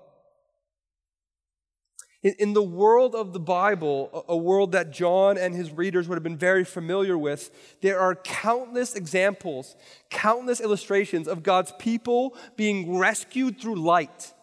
In, 2.23 2.53
the 2.53 2.61
world 2.61 3.15
of 3.15 3.33
the 3.33 3.39
Bible, 3.39 4.25
a, 4.29 4.33
a 4.33 4.37
world 4.37 4.73
that 4.73 4.91
John 4.91 5.39
and 5.39 5.55
his 5.55 5.71
readers 5.71 6.07
would 6.07 6.15
have 6.15 6.23
been 6.23 6.37
very 6.37 6.63
familiar 6.63 7.17
with, 7.17 7.49
there 7.81 7.99
are 7.99 8.13
countless 8.13 8.93
examples, 8.93 9.75
countless 10.11 10.61
illustrations 10.61 11.27
of 11.27 11.41
God's 11.41 11.73
people 11.79 12.37
being 12.55 12.95
rescued 12.95 13.59
through 13.59 13.77
light. 13.77 14.33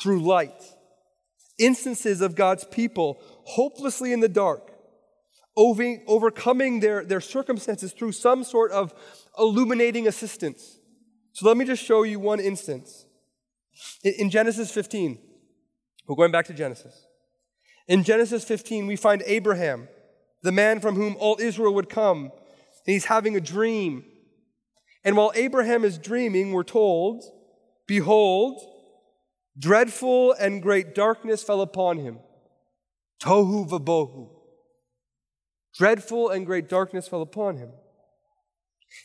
Through 0.00 0.22
light. 0.24 0.60
Instances 1.56 2.20
of 2.20 2.34
God's 2.34 2.64
people 2.64 3.22
hopelessly 3.44 4.12
in 4.12 4.18
the 4.18 4.28
dark, 4.28 4.72
overcoming 5.56 6.80
their, 6.80 7.04
their 7.04 7.20
circumstances 7.20 7.92
through 7.92 8.12
some 8.12 8.42
sort 8.42 8.72
of 8.72 8.92
illuminating 9.38 10.08
assistance. 10.08 10.80
So 11.32 11.46
let 11.46 11.56
me 11.56 11.64
just 11.64 11.84
show 11.84 12.02
you 12.02 12.18
one 12.18 12.40
instance. 12.40 13.06
In 14.02 14.30
Genesis 14.30 14.72
15, 14.72 15.18
we're 16.06 16.16
going 16.16 16.32
back 16.32 16.46
to 16.46 16.54
Genesis. 16.54 17.06
In 17.88 18.04
Genesis 18.04 18.44
15, 18.44 18.86
we 18.86 18.96
find 18.96 19.22
Abraham, 19.26 19.88
the 20.42 20.52
man 20.52 20.80
from 20.80 20.96
whom 20.96 21.16
all 21.18 21.36
Israel 21.40 21.74
would 21.74 21.88
come, 21.88 22.24
and 22.24 22.32
he's 22.94 23.06
having 23.06 23.36
a 23.36 23.40
dream. 23.40 24.04
And 25.04 25.16
while 25.16 25.32
Abraham 25.34 25.84
is 25.84 25.98
dreaming, 25.98 26.52
we're 26.52 26.62
told, 26.62 27.24
Behold, 27.86 28.60
dreadful 29.58 30.32
and 30.32 30.62
great 30.62 30.94
darkness 30.94 31.42
fell 31.42 31.60
upon 31.60 31.98
him. 31.98 32.18
Tohu 33.22 33.68
vabohu. 33.68 34.30
Dreadful 35.76 36.28
and 36.28 36.44
great 36.44 36.68
darkness 36.68 37.08
fell 37.08 37.22
upon 37.22 37.56
him. 37.56 37.70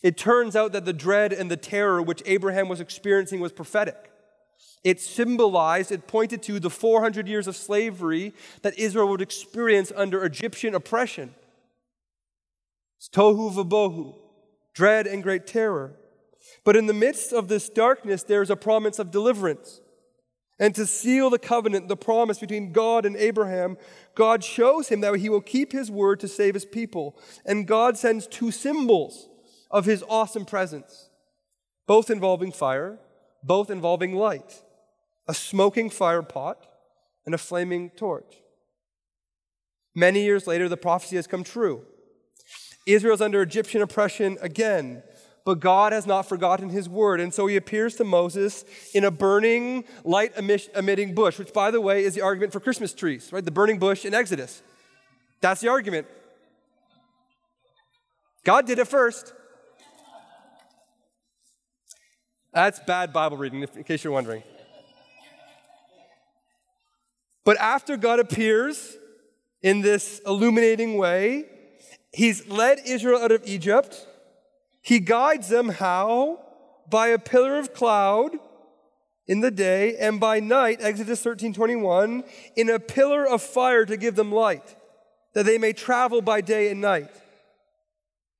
It 0.03 0.17
turns 0.17 0.55
out 0.55 0.73
that 0.73 0.85
the 0.85 0.93
dread 0.93 1.31
and 1.31 1.49
the 1.49 1.57
terror 1.57 2.01
which 2.01 2.21
Abraham 2.25 2.67
was 2.67 2.81
experiencing 2.81 3.39
was 3.39 3.51
prophetic. 3.51 4.11
It 4.87 5.01
symbolized, 5.01 5.91
it 5.91 6.07
pointed 6.07 6.41
to 6.43 6.61
the 6.61 6.69
400 6.69 7.27
years 7.27 7.45
of 7.45 7.57
slavery 7.57 8.33
that 8.61 8.79
Israel 8.79 9.09
would 9.09 9.21
experience 9.21 9.91
under 9.93 10.23
Egyptian 10.23 10.73
oppression. 10.73 11.35
It's 12.97 13.09
tohu 13.09 13.51
vabohu, 13.51 14.15
dread 14.73 15.05
and 15.05 15.21
great 15.21 15.45
terror. 15.45 15.91
But 16.63 16.77
in 16.77 16.85
the 16.85 16.93
midst 16.93 17.33
of 17.33 17.49
this 17.49 17.67
darkness, 17.67 18.23
there 18.23 18.41
is 18.41 18.49
a 18.49 18.55
promise 18.55 18.97
of 18.97 19.11
deliverance. 19.11 19.81
And 20.57 20.73
to 20.75 20.85
seal 20.85 21.29
the 21.29 21.37
covenant, 21.37 21.89
the 21.89 21.97
promise 21.97 22.39
between 22.39 22.71
God 22.71 23.05
and 23.05 23.17
Abraham, 23.17 23.75
God 24.15 24.41
shows 24.41 24.87
him 24.87 25.01
that 25.01 25.13
he 25.17 25.27
will 25.27 25.41
keep 25.41 25.73
his 25.73 25.91
word 25.91 26.21
to 26.21 26.29
save 26.29 26.53
his 26.53 26.63
people. 26.63 27.19
And 27.45 27.67
God 27.67 27.97
sends 27.97 28.25
two 28.25 28.51
symbols 28.51 29.27
of 29.69 29.83
his 29.83 30.01
awesome 30.07 30.45
presence, 30.45 31.09
both 31.87 32.09
involving 32.09 32.53
fire, 32.53 32.99
both 33.43 33.69
involving 33.69 34.15
light, 34.15 34.63
a 35.27 35.33
smoking 35.33 35.89
fire 35.89 36.21
pot, 36.21 36.65
and 37.25 37.35
a 37.35 37.37
flaming 37.37 37.89
torch. 37.89 38.37
Many 39.93 40.23
years 40.23 40.47
later, 40.47 40.69
the 40.69 40.77
prophecy 40.77 41.17
has 41.17 41.27
come 41.27 41.43
true. 41.43 41.81
Israel's 42.85 43.19
under 43.19 43.41
Egyptian 43.41 43.81
oppression 43.81 44.37
again, 44.41 45.03
but 45.43 45.59
God 45.59 45.91
has 45.91 46.07
not 46.07 46.21
forgotten 46.21 46.69
his 46.69 46.87
word. 46.87 47.19
And 47.19 47.33
so 47.33 47.47
he 47.47 47.57
appears 47.57 47.95
to 47.97 48.05
Moses 48.05 48.63
in 48.93 49.03
a 49.03 49.11
burning, 49.11 49.83
light 50.05 50.31
emitting 50.37 51.15
bush, 51.15 51.37
which, 51.37 51.51
by 51.51 51.69
the 51.69 51.81
way, 51.81 52.05
is 52.05 52.15
the 52.15 52.21
argument 52.21 52.53
for 52.53 52.61
Christmas 52.61 52.93
trees, 52.93 53.33
right? 53.33 53.43
The 53.43 53.51
burning 53.51 53.77
bush 53.77 54.05
in 54.05 54.13
Exodus. 54.13 54.61
That's 55.41 55.59
the 55.59 55.67
argument. 55.67 56.07
God 58.45 58.65
did 58.65 58.79
it 58.79 58.87
first. 58.87 59.33
That's 62.53 62.79
bad 62.87 63.11
Bible 63.11 63.35
reading, 63.35 63.61
in 63.63 63.83
case 63.83 64.03
you're 64.03 64.13
wondering. 64.13 64.43
But 67.47 67.55
after 67.61 67.95
God 67.95 68.19
appears 68.19 68.97
in 69.61 69.79
this 69.79 70.19
illuminating 70.27 70.97
way, 70.97 71.45
He's 72.11 72.45
led 72.49 72.79
Israel 72.85 73.21
out 73.21 73.31
of 73.31 73.41
Egypt. 73.45 74.05
He 74.81 74.99
guides 74.99 75.47
them 75.47 75.69
how? 75.69 76.41
By 76.89 77.07
a 77.07 77.17
pillar 77.17 77.57
of 77.57 77.73
cloud 77.73 78.33
in 79.27 79.39
the 79.39 79.49
day, 79.49 79.95
and 79.95 80.19
by 80.19 80.41
night, 80.41 80.79
Exodus 80.81 81.23
13 81.23 81.53
21, 81.53 82.25
in 82.57 82.69
a 82.69 82.81
pillar 82.81 83.25
of 83.25 83.41
fire 83.41 83.85
to 83.85 83.95
give 83.95 84.15
them 84.15 84.29
light, 84.29 84.75
that 85.33 85.45
they 85.45 85.57
may 85.57 85.71
travel 85.71 86.21
by 86.21 86.41
day 86.41 86.69
and 86.69 86.81
night. 86.81 87.11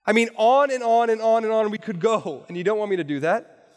I 0.06 0.12
mean, 0.12 0.28
on 0.36 0.70
and 0.70 0.84
on 0.84 1.10
and 1.10 1.22
on 1.22 1.46
and 1.46 1.54
on 1.54 1.72
we 1.72 1.78
could 1.78 2.02
go, 2.02 2.44
and 2.50 2.58
you 2.58 2.64
don't 2.66 2.78
want 2.78 2.92
me 2.92 2.98
to 2.98 3.06
do 3.06 3.22
that. 3.22 3.70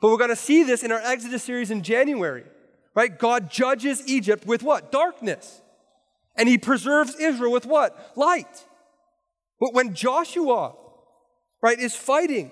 But 0.00 0.12
we're 0.12 0.16
going 0.16 0.30
to 0.30 0.36
see 0.36 0.62
this 0.62 0.84
in 0.84 0.92
our 0.92 1.00
Exodus 1.00 1.42
series 1.42 1.72
in 1.72 1.82
January, 1.82 2.44
right? 2.94 3.16
God 3.18 3.50
judges 3.50 4.02
Egypt 4.06 4.46
with 4.46 4.62
what? 4.62 4.92
Darkness. 4.92 5.62
And 6.36 6.48
he 6.48 6.58
preserves 6.58 7.16
Israel 7.16 7.52
with 7.52 7.66
what? 7.66 8.12
Light. 8.16 8.66
But 9.58 9.74
when 9.74 9.94
Joshua, 9.94 10.74
right, 11.62 11.78
is 11.78 11.94
fighting, 11.94 12.50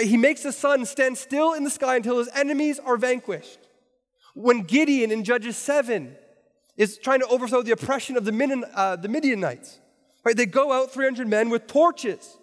he 0.00 0.16
makes 0.16 0.42
the 0.42 0.52
sun 0.52 0.84
stand 0.84 1.18
still 1.18 1.52
in 1.52 1.64
the 1.64 1.70
sky 1.70 1.96
until 1.96 2.18
his 2.18 2.28
enemies 2.34 2.78
are 2.78 2.96
vanquished. 2.96 3.58
When 4.34 4.62
Gideon 4.62 5.10
in 5.10 5.24
Judges 5.24 5.56
7 5.56 6.16
is 6.76 6.98
trying 6.98 7.20
to 7.20 7.26
overthrow 7.26 7.62
the 7.62 7.70
oppression 7.70 8.16
of 8.16 8.24
the, 8.24 8.32
Midian, 8.32 8.64
uh, 8.74 8.96
the 8.96 9.08
Midianites, 9.08 9.78
right, 10.24 10.36
they 10.36 10.46
go 10.46 10.72
out 10.72 10.92
300 10.92 11.28
men 11.28 11.50
with 11.50 11.66
torches 11.66 12.36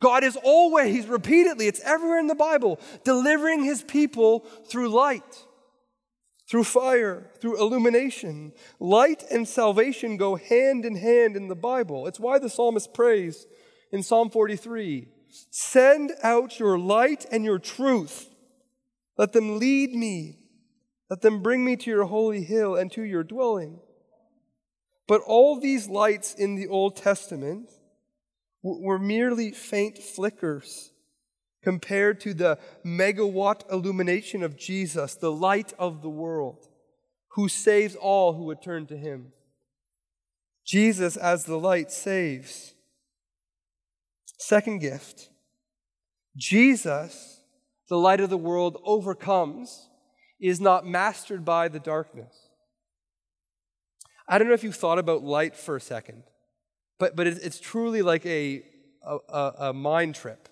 God 0.00 0.22
is 0.22 0.36
always, 0.42 0.94
He's 0.94 1.06
repeatedly, 1.06 1.66
it's 1.66 1.80
everywhere 1.80 2.20
in 2.20 2.28
the 2.28 2.34
Bible, 2.34 2.78
delivering 3.04 3.64
his 3.64 3.82
people 3.82 4.40
through 4.68 4.90
light, 4.90 5.44
through 6.48 6.64
fire, 6.64 7.30
through 7.40 7.60
illumination. 7.60 8.52
Light 8.80 9.24
and 9.30 9.46
salvation 9.46 10.16
go 10.16 10.36
hand 10.36 10.84
in 10.84 10.96
hand 10.96 11.36
in 11.36 11.48
the 11.48 11.56
Bible. 11.56 12.06
It's 12.06 12.20
why 12.20 12.38
the 12.38 12.50
psalmist 12.50 12.94
prays 12.94 13.46
in 13.92 14.02
Psalm 14.02 14.30
43 14.30 15.08
Send 15.50 16.12
out 16.22 16.58
your 16.58 16.78
light 16.78 17.26
and 17.30 17.44
your 17.44 17.58
truth. 17.58 18.30
Let 19.18 19.32
them 19.32 19.58
lead 19.58 19.92
me. 19.92 20.38
Let 21.10 21.20
them 21.20 21.42
bring 21.42 21.64
me 21.64 21.76
to 21.76 21.90
your 21.90 22.04
holy 22.04 22.44
hill 22.44 22.76
and 22.76 22.90
to 22.92 23.02
your 23.02 23.24
dwelling. 23.24 23.80
But 25.06 25.22
all 25.26 25.58
these 25.58 25.88
lights 25.88 26.34
in 26.34 26.54
the 26.54 26.68
Old 26.68 26.96
Testament, 26.96 27.70
were 28.62 28.98
merely 28.98 29.52
faint 29.52 29.98
flickers 29.98 30.92
compared 31.68 32.18
to 32.18 32.32
the 32.32 32.58
megawatt 32.82 33.70
illumination 33.70 34.42
of 34.42 34.56
Jesus, 34.56 35.14
the 35.14 35.30
light 35.30 35.74
of 35.78 36.00
the 36.00 36.08
world, 36.08 36.66
who 37.32 37.46
saves 37.46 37.94
all 37.94 38.32
who 38.32 38.44
would 38.44 38.62
turn 38.62 38.86
to 38.86 38.96
him. 38.96 39.32
Jesus, 40.64 41.14
as 41.14 41.44
the 41.44 41.58
light, 41.58 41.90
saves. 41.90 42.72
Second 44.38 44.78
gift 44.78 45.28
Jesus, 46.38 47.42
the 47.90 47.98
light 47.98 48.20
of 48.20 48.30
the 48.30 48.38
world, 48.38 48.80
overcomes, 48.82 49.90
is 50.40 50.62
not 50.62 50.86
mastered 50.86 51.44
by 51.44 51.68
the 51.68 51.80
darkness. 51.80 52.48
I 54.26 54.38
don't 54.38 54.48
know 54.48 54.54
if 54.54 54.64
you've 54.64 54.74
thought 54.74 54.98
about 54.98 55.22
light 55.22 55.54
for 55.54 55.76
a 55.76 55.82
second. 55.82 56.22
But, 56.98 57.14
but 57.14 57.26
it's, 57.26 57.38
it's 57.40 57.60
truly 57.60 58.00
like 58.00 58.24
a, 58.24 58.62
a, 59.04 59.52
a, 59.58 59.72
mind 59.74 60.14
trip. 60.14 60.48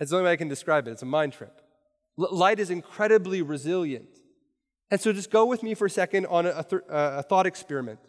It's 0.00 0.10
the 0.10 0.16
only 0.16 0.28
way 0.28 0.32
I 0.32 0.36
can 0.36 0.48
describe 0.48 0.88
it. 0.88 0.92
It's 0.92 1.02
a 1.02 1.06
mind 1.06 1.34
trip. 1.34 1.60
L- 2.18 2.34
light 2.34 2.58
is 2.58 2.70
incredibly 2.70 3.42
resilient. 3.42 4.08
And 4.90 5.00
so 5.00 5.12
just 5.12 5.30
go 5.30 5.44
with 5.44 5.62
me 5.62 5.74
for 5.74 5.86
a 5.86 5.90
second 5.90 6.26
on 6.26 6.46
a, 6.46 6.64
th- 6.64 6.82
a 6.88 7.22
thought 7.22 7.46
experiment. 7.46 8.00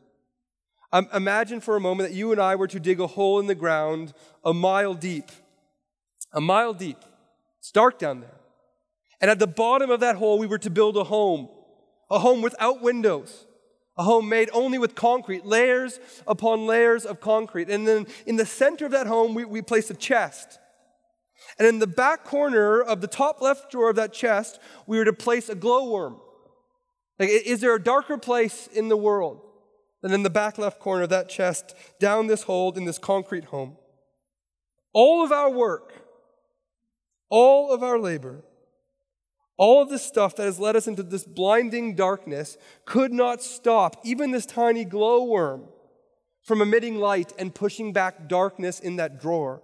Um, 0.94 1.08
imagine 1.14 1.62
for 1.62 1.76
a 1.76 1.80
moment 1.80 2.10
that 2.10 2.16
you 2.16 2.32
and 2.32 2.42
I 2.42 2.56
were 2.56 2.68
to 2.68 2.80
dig 2.80 3.00
a 3.00 3.08
hole 3.08 3.40
in 3.40 3.48
the 3.48 3.56
ground 3.56 4.14
a 4.44 4.54
mile 4.54 4.94
deep. 4.94 5.30
A 6.34 6.42
mile 6.42 6.74
deep. 6.74 6.98
It's 7.60 7.72
dark 7.72 8.00
down 8.00 8.22
there. 8.22 8.36
And 9.20 9.30
at 9.30 9.38
the 9.38 9.48
bottom 9.48 9.92
of 9.92 10.00
that 10.00 10.16
hole, 10.16 10.40
we 10.40 10.48
were 10.48 10.58
to 10.58 10.70
build 10.70 10.98
a 10.98 11.04
home, 11.04 11.48
a 12.10 12.20
home 12.20 12.42
without 12.42 12.82
windows, 12.82 13.46
a 13.98 14.04
home 14.04 14.28
made 14.28 14.50
only 14.52 14.80
with 14.80 14.96
concrete, 14.96 15.46
layers 15.46 16.00
upon 16.26 16.66
layers 16.66 17.06
of 17.06 17.20
concrete. 17.20 17.70
And 17.70 17.88
then 17.88 18.08
in 18.26 18.38
the 18.38 18.46
center 18.46 18.86
of 18.86 18.92
that 18.94 19.06
home, 19.06 19.36
we, 19.36 19.46
we 19.46 19.62
place 19.62 19.92
a 19.92 19.94
chest. 19.94 20.58
And 21.58 21.68
in 21.68 21.80
the 21.80 21.88
back 21.88 22.24
corner 22.24 22.82
of 22.82 23.02
the 23.02 23.08
top 23.08 23.42
left 23.42 23.72
drawer 23.72 23.90
of 23.90 23.96
that 23.98 24.14
chest, 24.14 24.60
we 24.88 24.98
were 24.98 25.06
to 25.06 25.14
place 25.14 25.50
a 25.50 25.56
glowworm. 25.56 26.18
Like, 27.20 27.30
is 27.30 27.62
there 27.62 27.76
a 27.76 27.82
darker 27.82 28.18
place 28.18 28.68
in 28.68 28.90
the 28.90 28.98
world 28.98 29.42
than 30.02 30.12
in 30.12 30.24
the 30.24 30.30
back 30.30 30.58
left 30.58 30.80
corner 30.80 31.04
of 31.04 31.10
that 31.10 31.30
chest, 31.30 31.76
down 32.00 32.28
this 32.28 32.44
hole 32.44 32.72
in 32.74 32.86
this 32.86 32.98
concrete 32.98 33.46
home? 33.46 33.78
All 34.94 35.24
of 35.24 35.32
our 35.32 35.50
work, 35.50 35.94
all 37.30 37.72
of 37.72 37.84
our 37.84 38.00
labor, 38.00 38.44
all 39.58 39.84
of 39.84 39.90
this 39.90 40.04
stuff 40.04 40.36
that 40.38 40.46
has 40.46 40.60
led 40.60 40.76
us 40.76 40.88
into 40.88 41.04
this 41.04 41.24
blinding 41.24 41.96
darkness 41.96 42.58
could 42.86 43.14
not 43.14 43.44
stop 43.44 44.02
even 44.04 44.32
this 44.32 44.48
tiny 44.48 44.84
glowworm 44.84 45.66
from 46.42 46.64
emitting 46.64 46.96
light 46.96 47.32
and 47.38 47.54
pushing 47.54 47.94
back 47.94 48.28
darkness 48.28 48.80
in 48.80 48.96
that 48.96 49.22
drawer. 49.22 49.62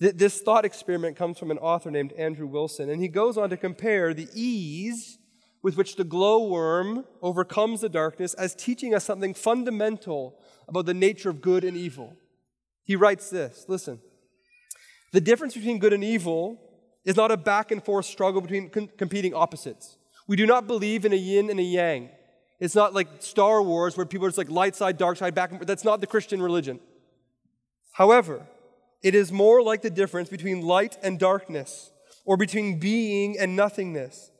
This 0.00 0.40
thought 0.40 0.64
experiment 0.64 1.16
comes 1.16 1.38
from 1.38 1.50
an 1.50 1.58
author 1.58 1.90
named 1.90 2.12
Andrew 2.12 2.46
Wilson, 2.46 2.88
and 2.88 3.02
he 3.02 3.08
goes 3.08 3.36
on 3.36 3.50
to 3.50 3.56
compare 3.56 4.14
the 4.14 4.28
ease 4.32 5.18
with 5.60 5.76
which 5.76 5.96
the 5.96 6.04
glowworm 6.04 7.04
overcomes 7.20 7.80
the 7.80 7.88
darkness 7.88 8.32
as 8.34 8.54
teaching 8.54 8.94
us 8.94 9.04
something 9.04 9.34
fundamental 9.34 10.38
about 10.68 10.86
the 10.86 10.94
nature 10.94 11.30
of 11.30 11.40
good 11.40 11.64
and 11.64 11.76
evil. 11.76 12.16
He 12.84 12.94
writes 12.94 13.28
this 13.28 13.64
listen, 13.68 14.00
the 15.12 15.20
difference 15.20 15.54
between 15.54 15.78
good 15.78 15.92
and 15.92 16.04
evil 16.04 16.60
is 17.04 17.16
not 17.16 17.32
a 17.32 17.36
back 17.36 17.72
and 17.72 17.82
forth 17.82 18.06
struggle 18.06 18.40
between 18.40 18.70
com- 18.70 18.88
competing 18.96 19.34
opposites. 19.34 19.96
We 20.28 20.36
do 20.36 20.46
not 20.46 20.66
believe 20.66 21.04
in 21.04 21.12
a 21.12 21.16
yin 21.16 21.50
and 21.50 21.58
a 21.58 21.62
yang. 21.62 22.10
It's 22.60 22.74
not 22.74 22.94
like 22.94 23.08
Star 23.20 23.62
Wars 23.62 23.96
where 23.96 24.06
people 24.06 24.26
are 24.26 24.30
just 24.30 24.38
like 24.38 24.50
light 24.50 24.76
side, 24.76 24.96
dark 24.96 25.16
side, 25.16 25.34
back 25.34 25.50
and 25.50 25.58
forth. 25.58 25.66
That's 25.66 25.84
not 25.84 26.00
the 26.00 26.06
Christian 26.06 26.40
religion. 26.40 26.78
However, 27.92 28.46
it 29.02 29.14
is 29.14 29.30
more 29.30 29.62
like 29.62 29.82
the 29.82 29.90
difference 29.90 30.28
between 30.28 30.62
light 30.62 30.96
and 31.02 31.18
darkness, 31.18 31.92
or 32.24 32.36
between 32.36 32.78
being 32.78 33.38
and 33.38 33.56
nothingness. 33.56 34.30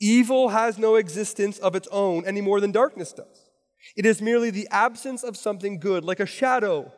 Evil 0.00 0.50
has 0.50 0.78
no 0.78 0.96
existence 0.96 1.58
of 1.58 1.74
its 1.74 1.88
own 1.90 2.26
any 2.26 2.40
more 2.40 2.60
than 2.60 2.72
darkness 2.72 3.12
does. 3.12 3.50
It 3.96 4.04
is 4.04 4.20
merely 4.20 4.50
the 4.50 4.68
absence 4.70 5.22
of 5.22 5.36
something 5.36 5.78
good, 5.78 6.04
like 6.04 6.20
a 6.20 6.26
shadow 6.26 6.92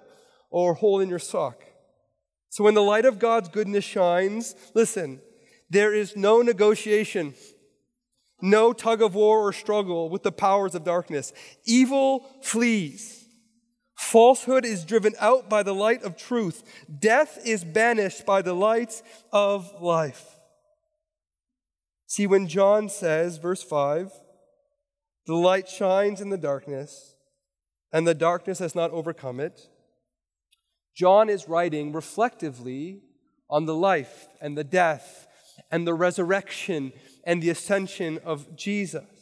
or 0.51 0.75
hole 0.75 1.01
in 1.01 1.09
your 1.09 1.19
sock. 1.19 1.63
So 2.51 2.65
when 2.65 2.75
the 2.75 2.83
light 2.83 3.05
of 3.05 3.19
God's 3.19 3.49
goodness 3.49 3.85
shines, 3.85 4.55
listen, 4.75 5.21
there 5.71 5.93
is 5.93 6.17
no 6.17 6.41
negotiation, 6.41 7.35
no 8.41 8.73
tug 8.73 9.03
of 9.03 9.15
war 9.15 9.41
or 9.41 9.53
struggle 9.53 10.09
with 10.09 10.23
the 10.23 10.33
powers 10.33 10.75
of 10.75 10.85
darkness. 10.85 11.33
Evil 11.67 12.27
flees. 12.43 13.28
Falsehood 14.09 14.65
is 14.65 14.87
driven 14.87 15.13
out 15.21 15.51
by 15.51 15.63
the 15.63 15.75
light 15.75 16.03
of 16.03 16.17
truth. 16.17 16.63
Death 16.99 17.39
is 17.45 17.63
banished 17.63 18.25
by 18.25 18.41
the 18.41 18.55
light 18.55 19.03
of 19.35 19.83
life. 19.83 20.25
See, 22.07 22.27
when 22.27 22.49
John 22.49 22.89
says, 22.89 23.37
verse 23.37 23.63
5, 23.63 24.11
the 25.27 25.35
light 25.35 25.69
shines 25.69 26.23
in 26.23 26.31
the 26.31 26.39
darkness, 26.39 27.17
and 27.93 28.07
the 28.07 28.15
darkness 28.15 28.61
has 28.61 28.75
not 28.75 28.93
overcome 28.93 29.41
it. 29.41 29.69
John 30.97 31.29
is 31.29 31.47
writing 31.47 31.93
reflectively 31.93 33.03
on 33.51 33.67
the 33.67 33.75
life 33.75 34.27
and 34.41 34.57
the 34.57 34.65
death 34.65 35.27
and 35.71 35.87
the 35.87 35.93
resurrection 35.93 36.95
and 37.25 37.43
the 37.43 37.51
ascension 37.51 38.21
of 38.25 38.57
Jesus. 38.57 39.18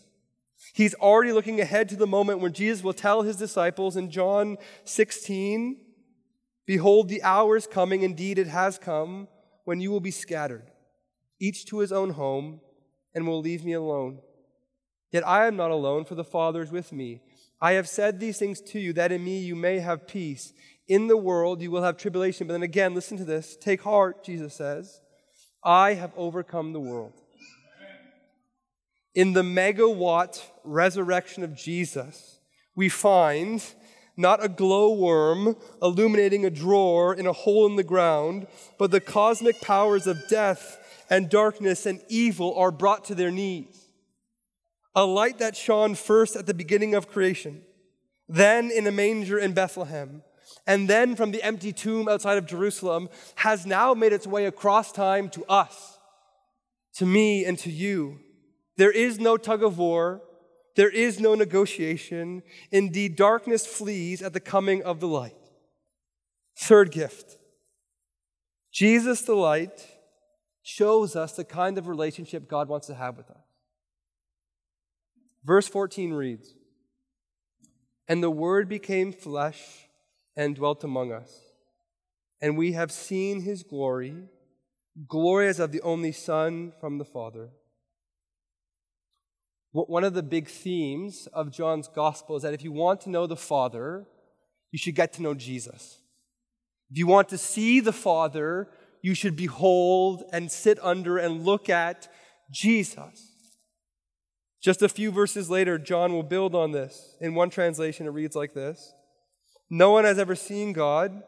He's 0.76 0.92
already 0.92 1.32
looking 1.32 1.58
ahead 1.58 1.88
to 1.88 1.96
the 1.96 2.06
moment 2.06 2.40
when 2.40 2.52
Jesus 2.52 2.84
will 2.84 2.92
tell 2.92 3.22
his 3.22 3.36
disciples 3.36 3.96
in 3.96 4.10
John 4.10 4.58
16, 4.84 5.78
Behold, 6.66 7.08
the 7.08 7.22
hour 7.22 7.56
is 7.56 7.66
coming, 7.66 8.02
indeed 8.02 8.38
it 8.38 8.48
has 8.48 8.76
come, 8.76 9.26
when 9.64 9.80
you 9.80 9.90
will 9.90 10.00
be 10.00 10.10
scattered, 10.10 10.70
each 11.40 11.64
to 11.66 11.78
his 11.78 11.92
own 11.92 12.10
home, 12.10 12.60
and 13.14 13.26
will 13.26 13.40
leave 13.40 13.64
me 13.64 13.72
alone. 13.72 14.18
Yet 15.10 15.26
I 15.26 15.46
am 15.46 15.56
not 15.56 15.70
alone, 15.70 16.04
for 16.04 16.14
the 16.14 16.22
Father 16.22 16.60
is 16.60 16.70
with 16.70 16.92
me. 16.92 17.22
I 17.58 17.72
have 17.72 17.88
said 17.88 18.20
these 18.20 18.38
things 18.38 18.60
to 18.60 18.78
you, 18.78 18.92
that 18.92 19.12
in 19.12 19.24
me 19.24 19.38
you 19.38 19.56
may 19.56 19.78
have 19.78 20.06
peace. 20.06 20.52
In 20.86 21.06
the 21.06 21.16
world 21.16 21.62
you 21.62 21.70
will 21.70 21.84
have 21.84 21.96
tribulation. 21.96 22.46
But 22.46 22.52
then 22.52 22.62
again, 22.62 22.94
listen 22.94 23.16
to 23.16 23.24
this. 23.24 23.56
Take 23.58 23.80
heart, 23.80 24.22
Jesus 24.22 24.52
says. 24.52 25.00
I 25.64 25.94
have 25.94 26.12
overcome 26.18 26.74
the 26.74 26.80
world. 26.80 27.14
In 29.16 29.32
the 29.32 29.42
megawatt 29.42 30.42
resurrection 30.62 31.42
of 31.42 31.56
Jesus, 31.56 32.38
we 32.74 32.90
find 32.90 33.64
not 34.14 34.44
a 34.44 34.48
glowworm 34.48 35.56
illuminating 35.80 36.44
a 36.44 36.50
drawer 36.50 37.14
in 37.14 37.26
a 37.26 37.32
hole 37.32 37.64
in 37.66 37.76
the 37.76 37.82
ground, 37.82 38.46
but 38.78 38.90
the 38.90 39.00
cosmic 39.00 39.62
powers 39.62 40.06
of 40.06 40.28
death 40.28 40.78
and 41.08 41.30
darkness 41.30 41.86
and 41.86 42.02
evil 42.10 42.54
are 42.58 42.70
brought 42.70 43.06
to 43.06 43.14
their 43.14 43.30
knees. 43.30 43.88
A 44.94 45.06
light 45.06 45.38
that 45.38 45.56
shone 45.56 45.94
first 45.94 46.36
at 46.36 46.44
the 46.44 46.52
beginning 46.52 46.94
of 46.94 47.08
creation, 47.08 47.62
then 48.28 48.70
in 48.70 48.86
a 48.86 48.92
manger 48.92 49.38
in 49.38 49.54
Bethlehem, 49.54 50.24
and 50.66 50.90
then 50.90 51.16
from 51.16 51.30
the 51.30 51.42
empty 51.42 51.72
tomb 51.72 52.06
outside 52.06 52.36
of 52.36 52.44
Jerusalem 52.44 53.08
has 53.36 53.64
now 53.64 53.94
made 53.94 54.12
its 54.12 54.26
way 54.26 54.44
across 54.44 54.92
time 54.92 55.30
to 55.30 55.44
us, 55.46 55.96
to 56.96 57.06
me, 57.06 57.46
and 57.46 57.58
to 57.60 57.70
you. 57.70 58.20
There 58.76 58.90
is 58.90 59.18
no 59.18 59.36
tug 59.36 59.62
of 59.62 59.78
war. 59.78 60.22
There 60.74 60.90
is 60.90 61.18
no 61.18 61.34
negotiation. 61.34 62.42
Indeed, 62.70 63.16
darkness 63.16 63.66
flees 63.66 64.22
at 64.22 64.32
the 64.32 64.40
coming 64.40 64.82
of 64.82 65.00
the 65.00 65.08
light. 65.08 65.34
Third 66.56 66.90
gift 66.90 67.36
Jesus, 68.72 69.22
the 69.22 69.34
light, 69.34 69.86
shows 70.62 71.16
us 71.16 71.32
the 71.32 71.44
kind 71.44 71.78
of 71.78 71.88
relationship 71.88 72.48
God 72.48 72.68
wants 72.68 72.86
to 72.88 72.94
have 72.94 73.16
with 73.16 73.30
us. 73.30 73.44
Verse 75.44 75.68
14 75.68 76.12
reads 76.12 76.54
And 78.06 78.22
the 78.22 78.30
Word 78.30 78.68
became 78.68 79.12
flesh 79.12 79.88
and 80.36 80.56
dwelt 80.56 80.84
among 80.84 81.12
us, 81.12 81.40
and 82.42 82.58
we 82.58 82.72
have 82.72 82.92
seen 82.92 83.42
his 83.42 83.62
glory, 83.62 84.14
glory 85.08 85.48
as 85.48 85.58
of 85.58 85.72
the 85.72 85.80
only 85.80 86.12
Son 86.12 86.72
from 86.78 86.98
the 86.98 87.04
Father 87.04 87.50
one 89.84 90.04
of 90.04 90.14
the 90.14 90.22
big 90.22 90.48
themes 90.48 91.28
of 91.32 91.50
John's 91.50 91.88
gospel 91.88 92.36
is 92.36 92.42
that 92.42 92.54
if 92.54 92.64
you 92.64 92.72
want 92.72 93.02
to 93.02 93.10
know 93.10 93.26
the 93.26 93.36
Father, 93.36 94.06
you 94.72 94.78
should 94.78 94.94
get 94.94 95.12
to 95.14 95.22
know 95.22 95.34
Jesus. 95.34 95.98
If 96.90 96.96
you 96.96 97.06
want 97.06 97.28
to 97.28 97.38
see 97.38 97.80
the 97.80 97.92
Father, 97.92 98.68
you 99.02 99.14
should 99.14 99.36
behold 99.36 100.24
and 100.32 100.50
sit 100.50 100.78
under 100.82 101.18
and 101.18 101.44
look 101.44 101.68
at 101.68 102.08
Jesus. 102.50 103.32
Just 104.62 104.82
a 104.82 104.88
few 104.88 105.10
verses 105.10 105.50
later, 105.50 105.78
John 105.78 106.12
will 106.12 106.22
build 106.22 106.54
on 106.54 106.72
this. 106.72 107.14
In 107.20 107.34
one 107.34 107.50
translation, 107.50 108.06
it 108.06 108.10
reads 108.10 108.34
like 108.34 108.54
this 108.54 108.94
No 109.68 109.90
one 109.90 110.04
has 110.04 110.18
ever 110.18 110.34
seen 110.34 110.72
God. 110.72 111.22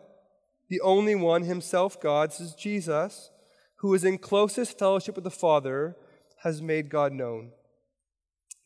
The 0.68 0.80
only 0.80 1.14
one, 1.14 1.42
himself 1.42 2.00
God, 2.00 2.32
says 2.32 2.54
Jesus, 2.54 3.30
who 3.76 3.94
is 3.94 4.04
in 4.04 4.18
closest 4.18 4.78
fellowship 4.78 5.14
with 5.14 5.24
the 5.24 5.30
Father, 5.30 5.96
has 6.42 6.60
made 6.60 6.90
God 6.90 7.12
known. 7.12 7.52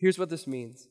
Here's 0.02 0.18
what 0.18 0.30
this 0.30 0.48
means. 0.48 0.88